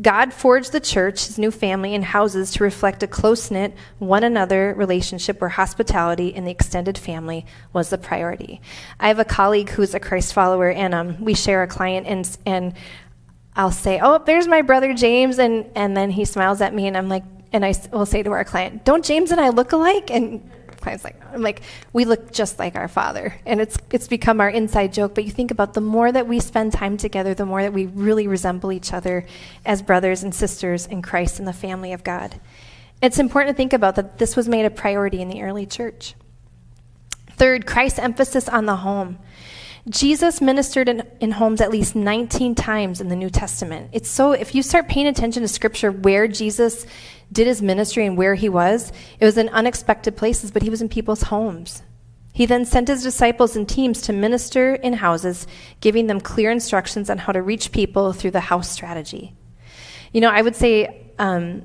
God 0.00 0.32
forged 0.32 0.72
the 0.72 0.80
church, 0.80 1.26
his 1.26 1.38
new 1.38 1.50
family, 1.50 1.94
and 1.94 2.04
houses 2.04 2.52
to 2.52 2.64
reflect 2.64 3.02
a 3.02 3.06
close 3.06 3.50
knit, 3.50 3.74
one 3.98 4.24
another 4.24 4.74
relationship 4.76 5.40
where 5.40 5.50
hospitality 5.50 6.28
in 6.28 6.44
the 6.44 6.50
extended 6.50 6.96
family 6.96 7.44
was 7.72 7.90
the 7.90 7.98
priority. 7.98 8.60
I 8.98 9.08
have 9.08 9.18
a 9.18 9.24
colleague 9.24 9.70
who's 9.70 9.94
a 9.94 10.00
Christ 10.00 10.32
follower, 10.32 10.70
and 10.70 10.94
um, 10.94 11.22
we 11.22 11.34
share 11.34 11.62
a 11.62 11.66
client, 11.66 12.06
and, 12.06 12.38
and 12.46 12.74
I'll 13.56 13.72
say, 13.72 14.00
Oh, 14.02 14.18
there's 14.18 14.46
my 14.46 14.62
brother 14.62 14.94
James. 14.94 15.38
And, 15.38 15.66
and 15.74 15.96
then 15.96 16.10
he 16.10 16.24
smiles 16.24 16.60
at 16.60 16.72
me, 16.72 16.86
and 16.86 16.96
I'm 16.96 17.08
like, 17.08 17.24
and 17.52 17.64
I 17.64 17.74
will 17.92 18.06
say 18.06 18.22
to 18.22 18.30
our 18.30 18.44
client, 18.44 18.84
Don't 18.84 19.04
James 19.04 19.32
and 19.32 19.40
I 19.40 19.48
look 19.48 19.72
alike? 19.72 20.10
And 20.10 20.48
client's 20.80 21.04
like, 21.04 21.20
I'm 21.32 21.42
like, 21.42 21.62
we 21.92 22.04
look 22.04 22.32
just 22.32 22.58
like 22.58 22.76
our 22.76 22.88
father. 22.88 23.34
And 23.46 23.60
it's, 23.60 23.76
it's 23.90 24.08
become 24.08 24.40
our 24.40 24.48
inside 24.48 24.92
joke. 24.92 25.14
But 25.14 25.24
you 25.24 25.30
think 25.30 25.50
about 25.50 25.74
the 25.74 25.80
more 25.80 26.10
that 26.10 26.26
we 26.26 26.40
spend 26.40 26.72
time 26.72 26.96
together, 26.96 27.34
the 27.34 27.46
more 27.46 27.62
that 27.62 27.72
we 27.72 27.86
really 27.86 28.26
resemble 28.26 28.72
each 28.72 28.92
other 28.92 29.24
as 29.64 29.82
brothers 29.82 30.22
and 30.22 30.34
sisters 30.34 30.86
in 30.86 31.02
Christ 31.02 31.38
and 31.38 31.46
the 31.46 31.52
family 31.52 31.92
of 31.92 32.04
God. 32.04 32.40
It's 33.02 33.18
important 33.18 33.56
to 33.56 33.56
think 33.56 33.72
about 33.72 33.96
that 33.96 34.18
this 34.18 34.36
was 34.36 34.48
made 34.48 34.66
a 34.66 34.70
priority 34.70 35.22
in 35.22 35.28
the 35.28 35.42
early 35.42 35.66
church. 35.66 36.14
Third, 37.30 37.66
Christ's 37.66 37.98
emphasis 37.98 38.48
on 38.48 38.66
the 38.66 38.76
home. 38.76 39.18
Jesus 39.90 40.40
ministered 40.40 40.88
in, 40.88 41.02
in, 41.20 41.32
homes 41.32 41.60
at 41.60 41.70
least 41.70 41.96
19 41.96 42.54
times 42.54 43.00
in 43.00 43.08
the 43.08 43.16
New 43.16 43.28
Testament. 43.28 43.90
It's 43.92 44.08
so, 44.08 44.30
if 44.30 44.54
you 44.54 44.62
start 44.62 44.88
paying 44.88 45.08
attention 45.08 45.42
to 45.42 45.48
scripture 45.48 45.90
where 45.90 46.28
Jesus 46.28 46.86
did 47.32 47.48
his 47.48 47.60
ministry 47.60 48.06
and 48.06 48.16
where 48.16 48.36
he 48.36 48.48
was, 48.48 48.92
it 49.18 49.24
was 49.24 49.36
in 49.36 49.48
unexpected 49.48 50.16
places, 50.16 50.52
but 50.52 50.62
he 50.62 50.70
was 50.70 50.80
in 50.80 50.88
people's 50.88 51.22
homes. 51.22 51.82
He 52.32 52.46
then 52.46 52.64
sent 52.64 52.86
his 52.86 53.02
disciples 53.02 53.56
in 53.56 53.66
teams 53.66 54.02
to 54.02 54.12
minister 54.12 54.76
in 54.76 54.92
houses, 54.92 55.48
giving 55.80 56.06
them 56.06 56.20
clear 56.20 56.52
instructions 56.52 57.10
on 57.10 57.18
how 57.18 57.32
to 57.32 57.42
reach 57.42 57.72
people 57.72 58.12
through 58.12 58.30
the 58.30 58.40
house 58.40 58.70
strategy. 58.70 59.34
You 60.12 60.20
know, 60.20 60.30
I 60.30 60.40
would 60.40 60.54
say 60.54 61.10
um, 61.18 61.62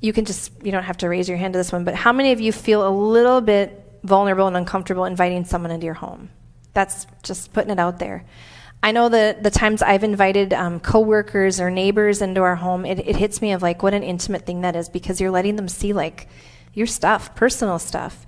you 0.00 0.12
can 0.12 0.24
just, 0.24 0.52
you 0.62 0.70
don't 0.70 0.84
have 0.84 0.98
to 0.98 1.08
raise 1.08 1.28
your 1.28 1.38
hand 1.38 1.54
to 1.54 1.58
this 1.58 1.72
one, 1.72 1.84
but 1.84 1.96
how 1.96 2.12
many 2.12 2.30
of 2.30 2.40
you 2.40 2.52
feel 2.52 2.86
a 2.86 2.90
little 2.90 3.40
bit 3.40 3.98
vulnerable 4.04 4.46
and 4.46 4.56
uncomfortable 4.56 5.04
inviting 5.04 5.44
someone 5.44 5.72
into 5.72 5.86
your 5.86 5.94
home? 5.94 6.30
That's 6.72 7.06
just 7.22 7.52
putting 7.52 7.70
it 7.70 7.78
out 7.78 7.98
there. 7.98 8.24
I 8.82 8.92
know 8.92 9.08
that 9.10 9.42
the 9.42 9.50
times 9.50 9.82
I've 9.82 10.04
invited 10.04 10.54
um, 10.54 10.80
coworkers 10.80 11.60
or 11.60 11.70
neighbors 11.70 12.22
into 12.22 12.40
our 12.40 12.56
home, 12.56 12.86
it, 12.86 12.98
it 13.00 13.16
hits 13.16 13.42
me 13.42 13.52
of 13.52 13.60
like 13.62 13.82
what 13.82 13.92
an 13.92 14.02
intimate 14.02 14.46
thing 14.46 14.62
that 14.62 14.74
is 14.74 14.88
because 14.88 15.20
you're 15.20 15.30
letting 15.30 15.56
them 15.56 15.68
see 15.68 15.92
like 15.92 16.28
your 16.72 16.86
stuff, 16.86 17.34
personal 17.34 17.78
stuff. 17.78 18.24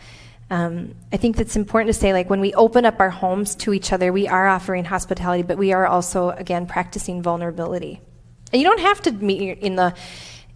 Um, 0.51 0.95
I 1.11 1.17
think 1.17 1.37
that's 1.37 1.57
important 1.57 1.95
to 1.95 1.99
say. 1.99 2.13
Like 2.13 2.29
when 2.29 2.41
we 2.41 2.53
open 2.53 2.85
up 2.85 3.01
our 3.01 3.09
homes 3.09 3.55
to 3.57 3.73
each 3.73 3.93
other, 3.93 4.13
we 4.13 4.29
are 4.29 4.47
offering 4.47 4.85
hospitality, 4.85 5.43
but 5.43 5.57
we 5.57 5.73
are 5.73 5.87
also 5.87 6.31
again 6.31 6.67
practicing 6.67 7.23
vulnerability. 7.23 8.03
And 8.53 8.61
you 8.61 8.69
don't 8.69 8.81
have 8.81 9.01
to 9.03 9.13
meet 9.13 9.61
in 9.61 9.77
the 9.77 9.95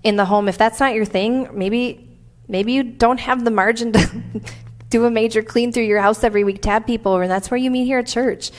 in 0.02 0.16
the 0.16 0.26
home 0.26 0.48
if 0.48 0.58
that's 0.58 0.78
not 0.78 0.92
your 0.92 1.06
thing. 1.06 1.48
Maybe 1.56 2.18
maybe 2.46 2.72
you 2.72 2.82
don't 2.82 3.20
have 3.20 3.42
the 3.42 3.50
margin 3.50 3.92
to 3.92 4.22
do 4.88 5.04
a 5.04 5.10
major 5.10 5.42
clean 5.42 5.72
through 5.72 5.84
your 5.84 6.00
house 6.00 6.22
every 6.22 6.44
week 6.44 6.62
to 6.62 6.70
have 6.70 6.86
people 6.86 7.12
over, 7.12 7.22
and 7.22 7.30
that's 7.30 7.50
where 7.50 7.58
you 7.58 7.70
meet 7.70 7.86
here 7.86 7.98
at 7.98 8.06
church. 8.06 8.50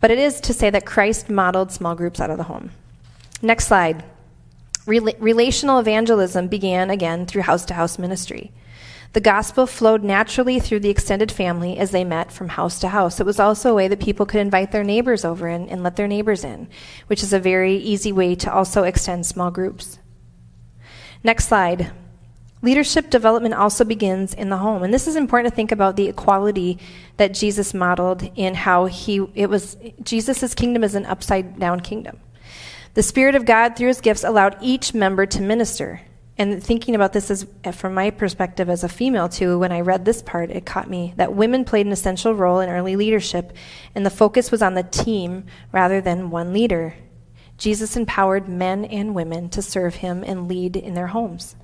But 0.00 0.10
it 0.10 0.18
is 0.18 0.40
to 0.42 0.52
say 0.52 0.70
that 0.70 0.86
Christ 0.86 1.28
modeled 1.28 1.72
small 1.72 1.94
groups 1.94 2.20
out 2.20 2.30
of 2.30 2.38
the 2.38 2.44
home. 2.44 2.70
Next 3.42 3.66
slide. 3.66 4.04
Rel- 4.86 5.14
relational 5.18 5.78
evangelism 5.78 6.48
began 6.48 6.90
again 6.90 7.26
through 7.26 7.42
house 7.42 7.64
to 7.66 7.74
house 7.74 7.98
ministry. 7.98 8.52
The 9.14 9.20
gospel 9.20 9.66
flowed 9.66 10.04
naturally 10.04 10.60
through 10.60 10.80
the 10.80 10.90
extended 10.90 11.32
family 11.32 11.78
as 11.78 11.92
they 11.92 12.04
met 12.04 12.30
from 12.30 12.50
house 12.50 12.78
to 12.80 12.88
house. 12.88 13.20
It 13.20 13.26
was 13.26 13.40
also 13.40 13.70
a 13.70 13.74
way 13.74 13.88
that 13.88 14.00
people 14.00 14.26
could 14.26 14.40
invite 14.40 14.70
their 14.70 14.84
neighbors 14.84 15.24
over 15.24 15.48
and, 15.48 15.68
and 15.68 15.82
let 15.82 15.96
their 15.96 16.08
neighbors 16.08 16.44
in, 16.44 16.68
which 17.06 17.22
is 17.22 17.32
a 17.32 17.40
very 17.40 17.76
easy 17.76 18.12
way 18.12 18.34
to 18.36 18.52
also 18.52 18.82
extend 18.82 19.24
small 19.24 19.50
groups. 19.50 19.98
Next 21.24 21.48
slide. 21.48 21.90
Leadership 22.60 23.08
development 23.10 23.54
also 23.54 23.84
begins 23.84 24.34
in 24.34 24.48
the 24.48 24.56
home. 24.56 24.82
And 24.82 24.92
this 24.92 25.06
is 25.06 25.16
important 25.16 25.52
to 25.52 25.56
think 25.56 25.70
about 25.70 25.96
the 25.96 26.08
equality 26.08 26.78
that 27.16 27.34
Jesus 27.34 27.72
modeled 27.72 28.28
in 28.34 28.54
how 28.54 28.86
he 28.86 29.24
it 29.34 29.48
was 29.48 29.76
Jesus' 30.02 30.54
kingdom 30.54 30.82
is 30.82 30.94
an 30.94 31.06
upside 31.06 31.58
down 31.58 31.80
kingdom. 31.80 32.18
The 32.94 33.02
Spirit 33.02 33.36
of 33.36 33.44
God 33.44 33.76
through 33.76 33.88
his 33.88 34.00
gifts 34.00 34.24
allowed 34.24 34.56
each 34.60 34.92
member 34.92 35.24
to 35.26 35.40
minister. 35.40 36.00
And 36.36 36.62
thinking 36.62 36.94
about 36.94 37.12
this 37.12 37.30
as 37.30 37.46
from 37.72 37.94
my 37.94 38.10
perspective 38.10 38.68
as 38.68 38.84
a 38.84 38.88
female 38.88 39.28
too, 39.28 39.58
when 39.58 39.72
I 39.72 39.80
read 39.80 40.04
this 40.04 40.22
part, 40.22 40.50
it 40.50 40.66
caught 40.66 40.88
me 40.88 41.12
that 41.16 41.34
women 41.34 41.64
played 41.64 41.86
an 41.86 41.92
essential 41.92 42.32
role 42.32 42.60
in 42.60 42.70
early 42.70 42.94
leadership, 42.94 43.52
and 43.94 44.06
the 44.06 44.10
focus 44.10 44.52
was 44.52 44.62
on 44.62 44.74
the 44.74 44.84
team 44.84 45.46
rather 45.72 46.00
than 46.00 46.30
one 46.30 46.52
leader. 46.52 46.94
Jesus 47.56 47.96
empowered 47.96 48.48
men 48.48 48.84
and 48.84 49.16
women 49.16 49.48
to 49.50 49.62
serve 49.62 49.96
him 49.96 50.22
and 50.24 50.46
lead 50.46 50.76
in 50.76 50.94
their 50.94 51.08
homes. 51.08 51.56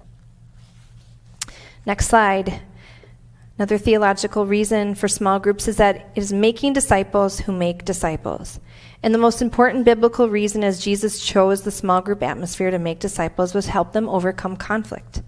Next 1.87 2.09
slide. 2.09 2.63
Another 3.59 3.79
theological 3.79 4.47
reason 4.47 4.95
for 4.95 5.07
small 5.07 5.39
groups 5.39 5.69
is 5.69 5.77
that 5.77 5.97
it 5.97 6.07
is 6.17 6.33
making 6.33 6.73
disciples 6.73 7.41
who 7.41 7.53
make 7.53 7.85
disciples. 7.85 8.59
And 9.03 9.15
the 9.15 9.19
most 9.19 9.43
important 9.43 9.85
biblical 9.85 10.29
reason 10.29 10.65
as 10.65 10.83
Jesus 10.83 11.21
chose 11.21 11.63
the 11.63 11.71
small 11.71 12.01
group 12.01 12.23
atmosphere 12.23 12.71
to 12.71 12.79
make 12.79 12.99
disciples 12.99 13.55
was 13.55 13.67
help 13.67 13.93
them 13.93 14.09
overcome 14.09 14.57
conflict. 14.57 15.23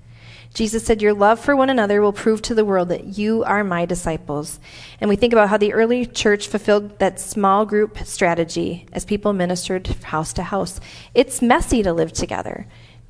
Jesus 0.54 0.86
said, 0.86 1.02
Your 1.02 1.12
love 1.12 1.38
for 1.38 1.54
one 1.54 1.68
another 1.68 2.00
will 2.00 2.14
prove 2.14 2.40
to 2.42 2.54
the 2.54 2.64
world 2.64 2.88
that 2.88 3.18
you 3.18 3.44
are 3.44 3.62
my 3.62 3.84
disciples. 3.84 4.58
And 4.98 5.10
we 5.10 5.16
think 5.16 5.34
about 5.34 5.50
how 5.50 5.58
the 5.58 5.74
early 5.74 6.06
church 6.06 6.48
fulfilled 6.48 6.98
that 6.98 7.20
small 7.20 7.66
group 7.66 7.98
strategy 7.98 8.86
as 8.94 9.04
people 9.04 9.34
ministered 9.34 9.86
house 9.86 10.32
to 10.32 10.42
house. 10.42 10.80
It's 11.12 11.42
messy 11.42 11.82
to 11.82 11.92
live 11.92 12.14
together. 12.14 12.66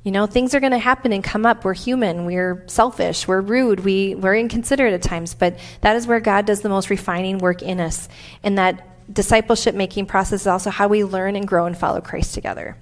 You 0.07 0.11
know, 0.11 0.25
things 0.25 0.55
are 0.55 0.61
going 0.61 0.71
to 0.71 0.77
happen 0.77 1.11
and 1.11 1.21
come 1.21 1.45
up. 1.45 1.65
We're 1.65 1.73
human. 1.73 2.23
We're 2.23 2.63
selfish. 2.67 3.27
We're 3.27 3.41
rude. 3.41 3.81
We, 3.81 4.15
we're 4.15 4.37
inconsiderate 4.37 4.93
at 4.93 5.01
times. 5.01 5.33
But 5.33 5.59
that 5.81 5.97
is 5.97 6.07
where 6.07 6.21
God 6.21 6.45
does 6.45 6.61
the 6.61 6.69
most 6.69 6.89
refining 6.89 7.39
work 7.39 7.61
in 7.61 7.81
us. 7.81 8.07
And 8.41 8.57
that 8.57 8.87
discipleship 9.13 9.75
making 9.75 10.05
process 10.05 10.39
is 10.43 10.47
also 10.47 10.69
how 10.69 10.87
we 10.87 11.03
learn 11.03 11.35
and 11.35 11.45
grow 11.45 11.65
and 11.65 11.77
follow 11.77 11.99
Christ 11.99 12.33
together. 12.33 12.77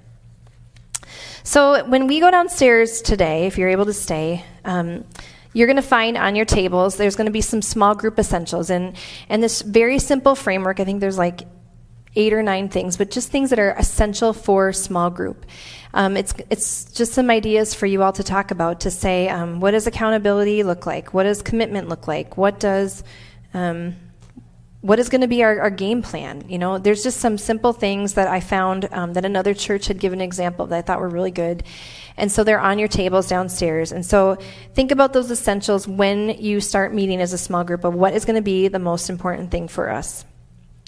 So 1.42 1.84
when 1.86 2.06
we 2.06 2.20
go 2.20 2.30
downstairs 2.30 3.02
today, 3.02 3.48
if 3.48 3.58
you're 3.58 3.70
able 3.70 3.86
to 3.86 3.92
stay, 3.92 4.44
um, 4.64 5.04
you're 5.52 5.66
going 5.66 5.74
to 5.78 5.82
find 5.82 6.16
on 6.16 6.36
your 6.36 6.44
tables 6.44 6.96
there's 6.96 7.16
going 7.16 7.26
to 7.26 7.32
be 7.32 7.40
some 7.40 7.60
small 7.60 7.94
group 7.94 8.18
essentials 8.18 8.68
and 8.68 8.94
and 9.30 9.42
this 9.42 9.62
very 9.62 9.98
simple 9.98 10.34
framework 10.34 10.80
i 10.80 10.84
think 10.84 11.00
there's 11.00 11.16
like 11.16 11.44
eight 12.16 12.32
or 12.32 12.42
nine 12.42 12.68
things 12.68 12.96
but 12.96 13.10
just 13.10 13.30
things 13.30 13.50
that 13.50 13.58
are 13.58 13.72
essential 13.78 14.32
for 14.32 14.72
small 14.72 15.10
group 15.10 15.46
um, 15.94 16.16
it's 16.16 16.34
it's 16.50 16.84
just 16.92 17.12
some 17.12 17.30
ideas 17.30 17.74
for 17.74 17.86
you 17.86 18.02
all 18.02 18.12
to 18.12 18.22
talk 18.22 18.50
about 18.50 18.80
to 18.80 18.90
say 18.90 19.28
um, 19.28 19.60
what 19.60 19.70
does 19.70 19.86
accountability 19.86 20.62
look 20.62 20.86
like 20.86 21.14
what 21.14 21.22
does 21.22 21.42
commitment 21.42 21.88
look 21.88 22.08
like 22.08 22.36
what 22.36 22.58
does 22.58 23.04
um, 23.54 23.94
what 24.86 25.00
is 25.00 25.08
going 25.08 25.22
to 25.22 25.26
be 25.26 25.42
our, 25.42 25.60
our, 25.62 25.70
game 25.70 26.00
plan? 26.00 26.44
You 26.48 26.58
know, 26.58 26.78
there's 26.78 27.02
just 27.02 27.18
some 27.18 27.38
simple 27.38 27.72
things 27.72 28.14
that 28.14 28.28
I 28.28 28.38
found 28.38 28.88
um, 28.92 29.14
that 29.14 29.24
another 29.24 29.52
church 29.52 29.88
had 29.88 29.98
given 29.98 30.20
an 30.20 30.24
example 30.24 30.66
that 30.66 30.76
I 30.76 30.82
thought 30.82 31.00
were 31.00 31.08
really 31.08 31.32
good. 31.32 31.64
And 32.16 32.30
so 32.30 32.44
they're 32.44 32.60
on 32.60 32.78
your 32.78 32.86
tables 32.86 33.26
downstairs. 33.26 33.90
And 33.90 34.06
so 34.06 34.38
think 34.74 34.92
about 34.92 35.12
those 35.12 35.28
essentials 35.28 35.88
when 35.88 36.28
you 36.28 36.60
start 36.60 36.94
meeting 36.94 37.20
as 37.20 37.32
a 37.32 37.38
small 37.38 37.64
group 37.64 37.82
of 37.82 37.94
what 37.94 38.14
is 38.14 38.24
going 38.24 38.36
to 38.36 38.42
be 38.42 38.68
the 38.68 38.78
most 38.78 39.10
important 39.10 39.50
thing 39.50 39.66
for 39.66 39.90
us. 39.90 40.24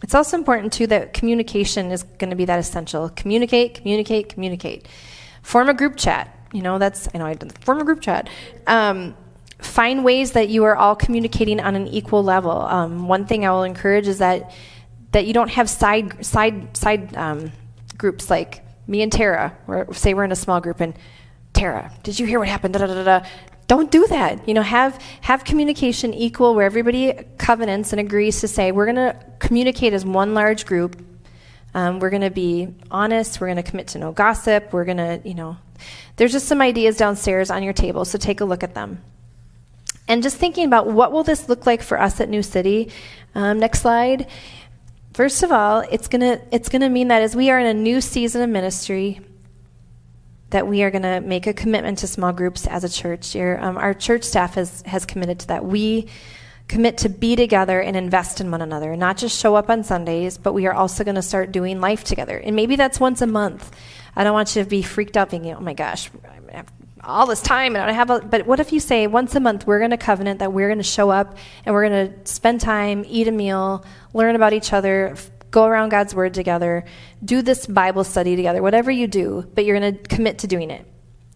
It's 0.02 0.14
also 0.14 0.36
important, 0.36 0.72
too, 0.72 0.86
that 0.88 1.12
communication 1.12 1.90
is 1.90 2.02
going 2.02 2.30
to 2.30 2.36
be 2.36 2.44
that 2.44 2.58
essential. 2.58 3.08
Communicate, 3.10 3.74
communicate, 3.74 4.28
communicate. 4.28 4.86
Form 5.42 5.68
a 5.68 5.74
group 5.74 5.96
chat. 5.96 6.34
You 6.52 6.62
know, 6.62 6.78
that's, 6.78 7.08
I 7.14 7.18
know 7.18 7.26
I 7.26 7.34
did 7.34 7.52
form 7.64 7.80
a 7.80 7.84
group 7.84 8.00
chat. 8.00 8.28
Um, 8.66 9.16
find 9.58 10.04
ways 10.04 10.32
that 10.32 10.48
you 10.48 10.64
are 10.64 10.76
all 10.76 10.94
communicating 10.94 11.60
on 11.60 11.74
an 11.74 11.88
equal 11.88 12.22
level. 12.22 12.52
Um, 12.52 13.08
one 13.08 13.26
thing 13.26 13.44
I 13.44 13.50
will 13.50 13.64
encourage 13.64 14.06
is 14.06 14.18
that 14.18 14.52
that 15.12 15.26
you 15.26 15.32
don't 15.32 15.50
have 15.50 15.70
side 15.70 16.24
side 16.24 16.76
side 16.76 17.16
um, 17.16 17.50
groups 17.96 18.30
like 18.30 18.62
me 18.86 19.02
and 19.02 19.10
Tara. 19.10 19.56
Say 19.92 20.14
we're 20.14 20.24
in 20.24 20.32
a 20.32 20.36
small 20.36 20.60
group 20.60 20.80
and 20.80 20.94
Tara, 21.52 21.92
did 22.02 22.18
you 22.18 22.26
hear 22.26 22.38
what 22.38 22.48
happened? 22.48 22.74
Da, 22.74 22.86
da, 22.86 23.02
da. 23.02 23.26
Don't 23.68 23.90
do 23.90 24.06
that. 24.08 24.48
You 24.48 24.54
know, 24.54 24.62
have 24.62 25.00
have 25.20 25.44
communication 25.44 26.12
equal 26.12 26.54
where 26.54 26.66
everybody 26.66 27.12
covenants 27.38 27.92
and 27.92 28.00
agrees 28.00 28.40
to 28.40 28.48
say 28.48 28.72
we're 28.72 28.86
going 28.86 28.96
to 28.96 29.16
communicate 29.38 29.92
as 29.92 30.04
one 30.04 30.34
large 30.34 30.66
group. 30.66 31.00
Um, 31.74 32.00
we're 32.00 32.10
going 32.10 32.22
to 32.22 32.30
be 32.30 32.74
honest. 32.90 33.40
We're 33.40 33.48
going 33.48 33.62
to 33.62 33.70
commit 33.70 33.88
to 33.88 33.98
no 33.98 34.10
gossip. 34.10 34.72
We're 34.72 34.86
going 34.86 34.96
to, 34.96 35.20
you 35.22 35.34
know, 35.34 35.58
there's 36.16 36.32
just 36.32 36.48
some 36.48 36.60
ideas 36.60 36.96
downstairs 36.96 37.50
on 37.50 37.62
your 37.62 37.74
table, 37.74 38.04
so 38.04 38.18
take 38.18 38.40
a 38.40 38.44
look 38.44 38.64
at 38.64 38.74
them 38.74 39.02
and 40.08 40.22
just 40.22 40.38
thinking 40.38 40.64
about 40.64 40.86
what 40.86 41.12
will 41.12 41.22
this 41.22 41.48
look 41.48 41.66
like 41.66 41.82
for 41.82 42.00
us 42.00 42.20
at 42.20 42.28
New 42.28 42.42
City. 42.42 42.90
Um, 43.34 43.60
next 43.60 43.82
slide. 43.82 44.26
First 45.12 45.42
of 45.42 45.52
all, 45.52 45.80
it's 45.80 46.08
gonna 46.08 46.40
it's 46.50 46.68
gonna 46.68 46.88
mean 46.88 47.08
that 47.08 47.22
as 47.22 47.36
we 47.36 47.50
are 47.50 47.58
in 47.58 47.66
a 47.66 47.74
new 47.74 48.00
season 48.00 48.40
of 48.40 48.48
ministry, 48.48 49.20
that 50.50 50.66
we 50.66 50.82
are 50.82 50.90
gonna 50.90 51.20
make 51.20 51.46
a 51.46 51.52
commitment 51.52 51.98
to 51.98 52.06
small 52.06 52.32
groups 52.32 52.66
as 52.66 52.84
a 52.84 52.88
church. 52.88 53.36
Um, 53.36 53.76
our 53.76 53.94
church 53.94 54.24
staff 54.24 54.54
has 54.54 54.82
has 54.86 55.04
committed 55.04 55.40
to 55.40 55.46
that. 55.48 55.64
We 55.64 56.08
commit 56.68 56.98
to 56.98 57.08
be 57.08 57.34
together 57.34 57.80
and 57.80 57.96
invest 57.96 58.40
in 58.40 58.50
one 58.50 58.60
another, 58.60 58.94
not 58.94 59.16
just 59.16 59.38
show 59.38 59.56
up 59.56 59.70
on 59.70 59.82
Sundays, 59.82 60.36
but 60.38 60.52
we 60.52 60.66
are 60.66 60.74
also 60.74 61.02
going 61.02 61.14
to 61.14 61.22
start 61.22 61.50
doing 61.50 61.80
life 61.80 62.04
together. 62.04 62.36
And 62.36 62.54
maybe 62.54 62.76
that's 62.76 63.00
once 63.00 63.22
a 63.22 63.26
month. 63.26 63.74
I 64.14 64.22
don't 64.22 64.34
want 64.34 64.54
you 64.54 64.62
to 64.62 64.68
be 64.68 64.82
freaked 64.82 65.16
out 65.16 65.30
thinking, 65.30 65.54
oh 65.54 65.60
my 65.60 65.72
gosh, 65.72 66.10
all 67.02 67.26
this 67.26 67.40
time 67.40 67.74
and 67.74 67.90
I 67.90 67.92
have 67.92 68.10
a, 68.10 68.20
but 68.20 68.46
what 68.46 68.60
if 68.60 68.72
you 68.72 68.80
say 68.80 69.06
once 69.06 69.34
a 69.34 69.40
month 69.40 69.66
we're 69.66 69.78
going 69.78 69.92
to 69.92 69.96
covenant 69.96 70.40
that 70.40 70.52
we're 70.52 70.68
going 70.68 70.78
to 70.78 70.84
show 70.84 71.10
up 71.10 71.38
and 71.64 71.74
we're 71.74 71.88
going 71.88 72.12
to 72.12 72.26
spend 72.26 72.60
time, 72.60 73.04
eat 73.08 73.28
a 73.28 73.32
meal, 73.32 73.84
learn 74.12 74.36
about 74.36 74.52
each 74.52 74.72
other, 74.72 75.16
go 75.50 75.64
around 75.64 75.90
God's 75.90 76.14
word 76.14 76.34
together, 76.34 76.84
do 77.24 77.42
this 77.42 77.66
Bible 77.66 78.04
study 78.04 78.36
together, 78.36 78.62
whatever 78.62 78.90
you 78.90 79.06
do, 79.06 79.50
but 79.54 79.64
you're 79.64 79.78
going 79.78 79.96
to 79.96 80.08
commit 80.08 80.38
to 80.38 80.46
doing 80.46 80.70
it. 80.70 80.86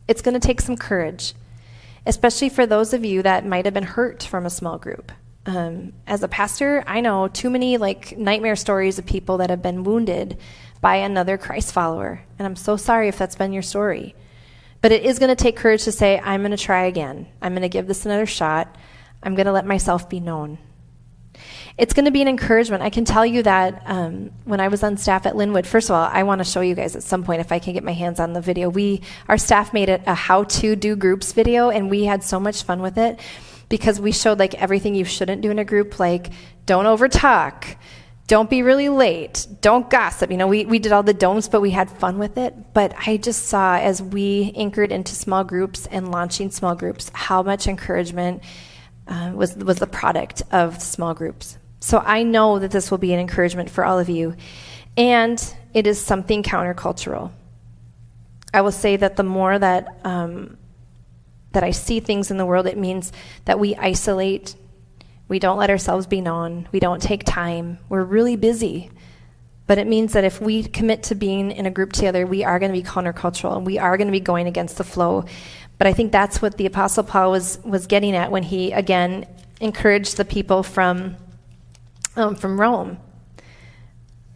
It's 0.09 0.23
going 0.23 0.35
to 0.35 0.47
take 0.47 0.61
some 0.61 0.77
courage, 0.77 1.35
especially 2.07 2.49
for 2.49 2.67
those 2.67 2.93
of 2.93 3.05
you 3.05 3.23
that 3.23 3.47
might 3.47 3.65
have 3.65 3.75
been 3.75 3.85
hurt 3.85 4.23
from 4.23 4.47
a 4.47 4.51
small 4.51 4.79
group. 4.79 5.13
Um, 5.45 5.93
as 6.07 6.23
a 6.23 6.29
pastor, 6.29 6.85
I 6.87 7.01
know 7.01 7.29
too 7.29 7.51
many 7.51 7.77
like 7.77 8.17
nightmare 8.17 8.57
stories 8.57 8.99
of 8.99 9.07
people 9.07 9.39
that 9.39 9.51
have 9.51 9.63
been 9.63 9.85
wounded 9.85 10.39
by 10.81 10.97
another 10.97 11.39
Christ 11.39 11.73
follower, 11.73 12.23
and 12.39 12.47
I'm 12.47 12.57
so 12.57 12.77
sorry 12.77 13.09
if 13.09 13.19
that's 13.19 13.37
been 13.37 13.53
your 13.53 13.63
story. 13.63 14.15
But 14.81 14.93
it 14.93 15.05
is 15.05 15.21
going 15.21 15.35
to 15.35 15.41
take 15.41 15.57
courage 15.57 15.85
to 15.85 15.93
say, 15.93 16.19
I'm 16.19 16.41
going 16.41 16.51
to 16.51 16.57
try 16.57 16.85
again. 16.85 17.29
I'm 17.41 17.53
going 17.53 17.63
to 17.63 17.69
give 17.69 17.87
this 17.87 18.05
another 18.05 18.27
shot. 18.27 18.77
I'm 19.23 19.37
going 19.37 19.47
to 19.47 19.53
let 19.53 19.65
myself 19.65 20.09
be 20.09 20.19
known. 20.19 20.59
It's 21.79 21.95
going 21.95 22.05
to 22.05 22.11
be 22.11 22.21
an 22.21 22.29
encouragement. 22.29 22.83
I 22.83 22.91
can 22.91 23.05
tell 23.05 23.25
you 23.25 23.43
that 23.45 23.83
um, 23.87 24.31
when 24.45 24.61
I 24.61 24.69
was 24.69 24.83
on 24.83 24.97
staff 24.99 25.25
at 25.25 25.37
Linwood, 25.37 25.67
first 25.67 25.89
of 25.89 25.97
all, 25.97 26.09
I 26.13 26.23
want 26.23 26.41
to 26.41 26.45
show 26.45 26.61
you 26.61 26.75
guys 26.75 26.95
at 26.97 27.03
some 27.03 27.25
point 27.25 27.41
if 27.41 27.51
I 27.51 27.59
can 27.59 27.73
get 27.73 27.83
my 27.83 27.93
hands 27.93 28.21
on 28.21 28.35
the 28.35 28.41
video. 28.43 28.69
We, 28.69 29.01
our 29.29 29.39
staff 29.39 29.73
made 29.73 29.89
it 29.89 30.03
a 30.07 30.15
how 30.15 30.45
to 30.45 30.77
do 30.77 30.97
groups 30.97 31.33
video, 31.33 31.71
and 31.71 31.89
we 31.89 32.05
had 32.05 32.23
so 32.23 32.39
much 32.39 32.63
fun 32.63 32.83
with 32.83 32.99
it 32.99 33.19
because 33.71 33.99
we 33.99 34.13
showed 34.13 34.39
like 34.39 34.55
everything 34.55 34.95
you 34.95 35.07
shouldn't 35.07 35.41
do 35.41 35.51
in 35.51 35.59
a 35.59 35.65
group, 35.65 35.99
like 35.99 36.29
don't 36.67 36.85
overtalk, 36.85 37.77
don't 38.27 38.51
be 38.51 38.63
really 38.63 38.91
late, 38.91 39.47
don't 39.63 39.89
gossip. 39.89 40.31
You 40.31 40.37
know, 40.37 40.47
we, 40.47 40.67
we 40.67 40.79
did 40.79 40.93
all 40.93 41.03
the 41.03 41.15
don'ts, 41.15 41.49
but 41.49 41.63
we 41.63 41.71
had 41.71 41.91
fun 41.91 42.19
with 42.19 42.37
it. 42.37 42.75
But 42.75 42.95
I 43.07 43.17
just 43.17 43.47
saw 43.47 43.77
as 43.77 44.03
we 44.03 44.53
anchored 44.57 44.93
into 44.93 45.15
small 45.15 45.43
groups 45.43 45.87
and 45.87 46.11
launching 46.11 46.51
small 46.51 46.75
groups 46.75 47.11
how 47.15 47.43
much 47.43 47.67
encouragement 47.67 48.43
uh, 49.09 49.33
was, 49.35 49.57
was 49.57 49.79
the 49.79 49.87
product 49.87 50.43
of 50.53 50.81
small 50.83 51.15
groups. 51.15 51.57
So 51.83 51.99
I 51.99 52.23
know 52.23 52.59
that 52.59 52.71
this 52.71 52.91
will 52.91 52.99
be 52.99 53.13
an 53.13 53.21
encouragement 53.21 53.69
for 53.69 53.85
all 53.85 53.99
of 53.99 54.09
you. 54.09 54.37
And 54.97 55.43
it 55.75 55.87
is 55.87 56.01
something 56.01 56.43
countercultural. 56.43 57.33
I 58.55 58.61
will 58.61 58.73
say 58.73 58.97
that 58.97 59.17
the 59.17 59.23
more 59.23 59.59
that 59.59 59.99
um, 60.05 60.59
that 61.53 61.63
I 61.63 61.71
see 61.71 62.01
things 62.01 62.31
in 62.31 62.39
the 62.39 62.47
world, 62.47 62.67
it 62.67 62.79
means 62.79 63.13
that 63.45 63.59
we 63.59 63.75
isolate 63.77 64.55
we 65.33 65.39
don't 65.39 65.57
let 65.57 65.71
ourselves 65.71 66.07
be 66.07 66.21
known. 66.21 66.69
We 66.73 66.79
don't 66.79 67.01
take 67.01 67.25
time. 67.25 67.79
We're 67.89 68.05
really 68.05 68.37
busy. 68.37 68.91
But 69.67 69.79
it 69.79 69.87
means 69.87 70.13
that 70.13 70.25
if 70.25 70.43
we 70.43 70.63
commit 70.65 71.05
to 71.05 71.15
being 71.15 71.51
in 71.53 71.65
a 71.65 71.71
group 71.71 71.95
together, 71.95 72.27
we 72.27 72.45
are 72.45 72.59
going 72.59 72.71
to 72.71 72.79
be 72.79 72.87
countercultural 72.87 73.57
and 73.57 73.65
we 73.65 73.79
are 73.79 73.97
going 73.97 74.09
to 74.09 74.13
be 74.13 74.21
going 74.21 74.47
against 74.47 74.77
the 74.77 74.85
flow. 74.85 75.25
But 75.79 75.87
I 75.87 75.95
think 75.95 76.13
that's 76.13 76.43
what 76.43 76.59
the 76.59 76.67
Apostle 76.67 77.05
Paul 77.05 77.31
was, 77.31 77.59
was 77.65 77.87
getting 77.87 78.15
at 78.15 78.31
when 78.31 78.43
he, 78.43 78.73
again, 78.73 79.27
encouraged 79.59 80.19
the 80.19 80.27
people 80.27 80.63
from, 80.63 81.17
um, 82.17 82.35
from 82.35 82.61
Rome. 82.61 82.99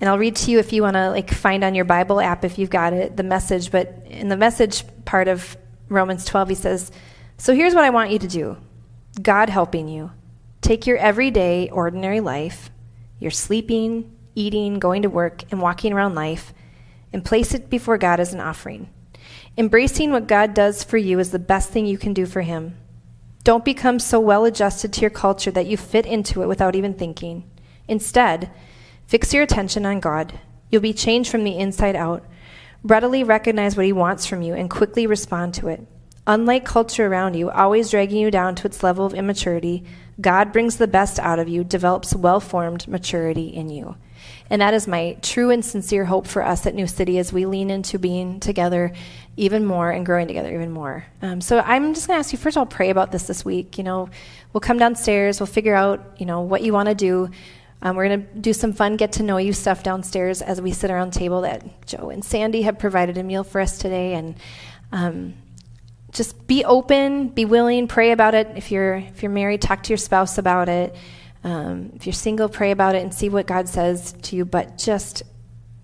And 0.00 0.10
I'll 0.10 0.18
read 0.18 0.36
to 0.36 0.50
you 0.50 0.58
if 0.58 0.72
you 0.72 0.82
want 0.82 0.94
to 0.94 1.10
like 1.10 1.30
find 1.32 1.64
on 1.64 1.74
your 1.74 1.84
Bible 1.84 2.20
app 2.20 2.44
if 2.44 2.58
you've 2.58 2.70
got 2.70 2.92
it 2.92 3.16
the 3.16 3.22
message. 3.22 3.70
But 3.70 4.02
in 4.06 4.28
the 4.28 4.36
message 4.36 4.84
part 5.04 5.28
of 5.28 5.56
Romans 5.88 6.24
12, 6.24 6.50
he 6.50 6.54
says, 6.54 6.92
"So 7.38 7.54
here's 7.54 7.74
what 7.74 7.84
I 7.84 7.90
want 7.90 8.10
you 8.10 8.18
to 8.18 8.28
do: 8.28 8.56
God 9.22 9.48
helping 9.48 9.88
you. 9.88 10.10
Take 10.60 10.86
your 10.86 10.98
everyday, 10.98 11.70
ordinary 11.70 12.20
life, 12.20 12.70
your 13.18 13.30
sleeping, 13.30 14.10
eating, 14.34 14.78
going 14.78 15.02
to 15.02 15.08
work, 15.08 15.44
and 15.50 15.60
walking 15.62 15.92
around 15.92 16.14
life, 16.14 16.52
and 17.12 17.24
place 17.24 17.54
it 17.54 17.70
before 17.70 17.98
God 17.98 18.20
as 18.20 18.34
an 18.34 18.40
offering. 18.40 18.90
Embracing 19.56 20.10
what 20.10 20.26
God 20.26 20.52
does 20.52 20.84
for 20.84 20.98
you 20.98 21.18
is 21.18 21.30
the 21.30 21.38
best 21.38 21.70
thing 21.70 21.86
you 21.86 21.96
can 21.96 22.12
do 22.12 22.26
for 22.26 22.42
Him. 22.42 22.76
Don't 23.44 23.64
become 23.64 23.98
so 23.98 24.20
well 24.20 24.44
adjusted 24.44 24.92
to 24.92 25.00
your 25.00 25.10
culture 25.10 25.50
that 25.52 25.66
you 25.66 25.76
fit 25.76 26.04
into 26.04 26.42
it 26.42 26.48
without 26.48 26.76
even 26.76 26.94
thinking. 26.94 27.48
Instead, 27.88 28.50
fix 29.06 29.32
your 29.32 29.42
attention 29.42 29.86
on 29.86 30.00
God. 30.00 30.38
You'll 30.70 30.82
be 30.82 30.92
changed 30.92 31.30
from 31.30 31.44
the 31.44 31.58
inside 31.58 31.96
out. 31.96 32.24
Readily 32.82 33.24
recognize 33.24 33.76
what 33.76 33.86
He 33.86 33.92
wants 33.92 34.26
from 34.26 34.42
you 34.42 34.54
and 34.54 34.70
quickly 34.70 35.06
respond 35.06 35.54
to 35.54 35.68
it. 35.68 35.86
Unlike 36.26 36.64
culture 36.64 37.06
around 37.06 37.34
you, 37.34 37.50
always 37.50 37.90
dragging 37.90 38.18
you 38.18 38.30
down 38.32 38.56
to 38.56 38.66
its 38.66 38.82
level 38.82 39.06
of 39.06 39.14
immaturity, 39.14 39.84
God 40.20 40.52
brings 40.52 40.76
the 40.76 40.88
best 40.88 41.20
out 41.20 41.38
of 41.38 41.48
you, 41.48 41.62
develops 41.62 42.14
well 42.14 42.40
formed 42.40 42.88
maturity 42.88 43.48
in 43.48 43.70
you. 43.70 43.96
And 44.50 44.62
that 44.62 44.74
is 44.74 44.88
my 44.88 45.16
true 45.22 45.50
and 45.50 45.64
sincere 45.64 46.04
hope 46.04 46.26
for 46.26 46.42
us 46.42 46.66
at 46.66 46.74
New 46.74 46.86
City 46.86 47.18
as 47.18 47.32
we 47.32 47.46
lean 47.46 47.70
into 47.70 47.98
being 47.98 48.40
together 48.40 48.92
even 49.36 49.64
more 49.64 49.90
and 49.90 50.06
growing 50.06 50.26
together 50.26 50.52
even 50.54 50.70
more. 50.70 51.04
Um, 51.22 51.40
so 51.40 51.60
I'm 51.60 51.94
just 51.94 52.06
going 52.06 52.16
to 52.16 52.20
ask 52.20 52.32
you 52.32 52.38
first 52.38 52.56
all, 52.56 52.66
pray 52.66 52.90
about 52.90 53.12
this 53.12 53.26
this 53.26 53.44
week. 53.44 53.78
You 53.78 53.84
know, 53.84 54.08
we'll 54.52 54.60
come 54.60 54.78
downstairs, 54.78 55.40
we'll 55.40 55.46
figure 55.46 55.74
out, 55.74 56.16
you 56.18 56.26
know, 56.26 56.40
what 56.40 56.62
you 56.62 56.72
want 56.72 56.88
to 56.88 56.94
do. 56.94 57.30
Um, 57.82 57.96
we're 57.96 58.08
going 58.08 58.26
to 58.26 58.38
do 58.38 58.52
some 58.52 58.72
fun 58.72 58.96
get 58.96 59.12
to 59.12 59.22
know 59.22 59.36
you 59.36 59.52
stuff 59.52 59.82
downstairs 59.82 60.42
as 60.42 60.60
we 60.60 60.72
sit 60.72 60.90
around 60.90 61.12
table 61.12 61.42
that 61.42 61.86
Joe 61.86 62.10
and 62.10 62.24
Sandy 62.24 62.62
have 62.62 62.78
provided 62.78 63.18
a 63.18 63.22
meal 63.22 63.44
for 63.44 63.60
us 63.60 63.78
today. 63.78 64.14
And 64.14 64.36
um, 64.92 65.34
just 66.10 66.46
be 66.46 66.64
open, 66.64 67.28
be 67.28 67.44
willing, 67.44 67.88
pray 67.88 68.12
about 68.12 68.34
it. 68.34 68.48
If 68.56 68.72
you're 68.72 68.96
if 68.96 69.22
you're 69.22 69.30
married, 69.30 69.60
talk 69.60 69.82
to 69.84 69.90
your 69.90 69.98
spouse 69.98 70.38
about 70.38 70.68
it. 70.68 70.96
Um, 71.44 71.92
if 71.94 72.06
you're 72.06 72.12
single, 72.12 72.48
pray 72.48 72.70
about 72.70 72.94
it 72.94 73.02
and 73.02 73.12
see 73.12 73.28
what 73.28 73.46
God 73.46 73.68
says 73.68 74.14
to 74.22 74.36
you. 74.36 74.44
But 74.44 74.78
just 74.78 75.22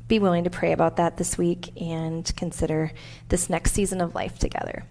be 0.08 0.18
willing 0.18 0.44
to 0.44 0.50
pray 0.50 0.72
about 0.72 0.96
that 0.96 1.16
this 1.16 1.38
week 1.38 1.70
and 1.80 2.34
consider 2.36 2.92
this 3.28 3.48
next 3.48 3.72
season 3.72 4.00
of 4.00 4.14
life 4.14 4.38
together. 4.38 4.84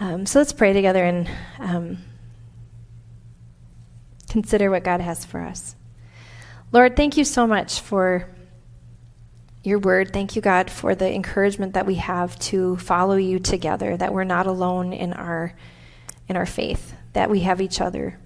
Um, 0.00 0.26
so 0.26 0.38
let's 0.38 0.52
pray 0.52 0.72
together 0.72 1.04
and 1.04 1.28
um, 1.58 1.98
consider 4.30 4.70
what 4.70 4.84
God 4.84 5.00
has 5.00 5.24
for 5.24 5.40
us. 5.40 5.74
Lord, 6.70 6.96
thank 6.96 7.16
you 7.16 7.24
so 7.24 7.46
much 7.46 7.80
for 7.80 8.28
your 9.64 9.78
word. 9.78 10.12
Thank 10.12 10.36
you, 10.36 10.42
God, 10.42 10.70
for 10.70 10.94
the 10.94 11.12
encouragement 11.12 11.74
that 11.74 11.86
we 11.86 11.96
have 11.96 12.38
to 12.40 12.76
follow 12.76 13.16
you 13.16 13.38
together, 13.38 13.96
that 13.96 14.12
we're 14.12 14.24
not 14.24 14.46
alone 14.46 14.92
in 14.92 15.12
our 15.12 15.54
in 16.28 16.36
our 16.36 16.46
faith, 16.46 16.94
that 17.14 17.30
we 17.30 17.40
have 17.40 17.60
each 17.60 17.80
other. 17.80 18.18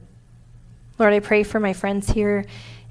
Lord, 0.99 1.13
I 1.13 1.21
pray 1.21 1.45
for 1.45 1.61
my 1.61 1.73
friends 1.73 2.11
here 2.11 2.45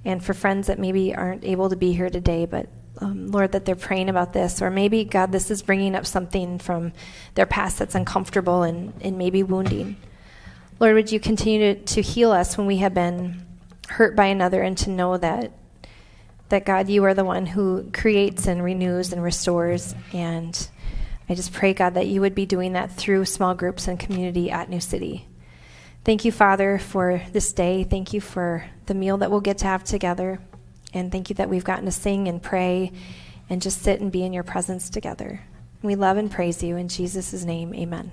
and 0.06 0.24
for 0.24 0.34
friends 0.34 0.68
that 0.68 0.80
maybe 0.80 1.14
aren't 1.14 1.44
able 1.44 1.70
to 1.70 1.76
be 1.76 1.92
here 1.92 2.10
today, 2.10 2.46
but 2.46 2.70
um, 3.00 3.28
Lord, 3.28 3.52
that 3.52 3.66
they're 3.66 3.76
praying 3.76 4.10
about 4.10 4.32
this, 4.32 4.62
or 4.62 4.70
maybe, 4.70 5.04
God, 5.04 5.32
this 5.32 5.52
is 5.52 5.62
bringing 5.62 5.96
up 5.96 6.06
something 6.06 6.60
from 6.60 6.94
their 7.36 7.46
past 7.46 7.80
that's 7.80 7.96
uncomfortable 7.96 8.64
and, 8.64 8.94
and 9.02 9.18
maybe 9.18 9.44
wounding. 9.44 9.98
Lord, 10.80 10.96
would 10.96 11.12
you 11.12 11.20
continue 11.20 11.76
to, 11.76 11.82
to 11.96 12.02
heal 12.02 12.32
us 12.32 12.58
when 12.58 12.68
we 12.68 12.78
have 12.78 12.94
been 12.94 13.46
hurt 13.92 14.16
by 14.16 14.26
another 14.26 14.62
and 14.62 14.78
to 14.80 14.90
know 14.90 15.18
that 15.18 15.52
that 16.50 16.66
God, 16.66 16.90
you 16.90 17.06
are 17.06 17.14
the 17.14 17.24
one 17.24 17.46
who 17.46 17.90
creates 17.94 18.46
and 18.46 18.62
renews 18.62 19.14
and 19.14 19.24
restores. 19.24 19.96
And 20.12 20.68
I 21.30 21.34
just 21.34 21.54
pray, 21.54 21.74
God, 21.74 21.94
that 21.94 22.08
you 22.08 22.20
would 22.20 22.36
be 22.36 22.46
doing 22.46 22.74
that 22.74 22.92
through 22.92 23.24
small 23.24 23.56
groups 23.56 23.88
and 23.88 23.98
community 23.98 24.52
at 24.52 24.70
New 24.70 24.82
City. 24.82 25.28
Thank 26.04 26.26
you, 26.26 26.32
Father, 26.32 26.78
for 26.78 27.22
this 27.32 27.54
day. 27.54 27.86
Thank 27.86 28.12
you 28.12 28.20
for 28.20 28.66
the 28.88 28.94
meal 28.94 29.18
that 29.18 29.32
we'll 29.32 29.40
get 29.40 29.60
to 29.60 29.68
have 29.68 29.86
together. 29.86 30.40
And 30.94 31.10
thank 31.10 31.30
you 31.30 31.36
that 31.36 31.50
we've 31.50 31.64
gotten 31.64 31.86
to 31.86 31.92
sing 31.92 32.28
and 32.28 32.44
pray 32.44 32.92
and 33.50 33.62
just 33.62 33.82
sit 33.82 34.02
and 34.02 34.12
be 34.12 34.24
in 34.24 34.34
your 34.34 34.44
presence 34.44 34.90
together. 34.90 35.42
We 35.82 35.96
love 35.96 36.18
and 36.18 36.30
praise 36.30 36.62
you. 36.62 36.76
In 36.76 36.90
Jesus' 36.90 37.46
name, 37.46 37.74
amen. 37.74 38.12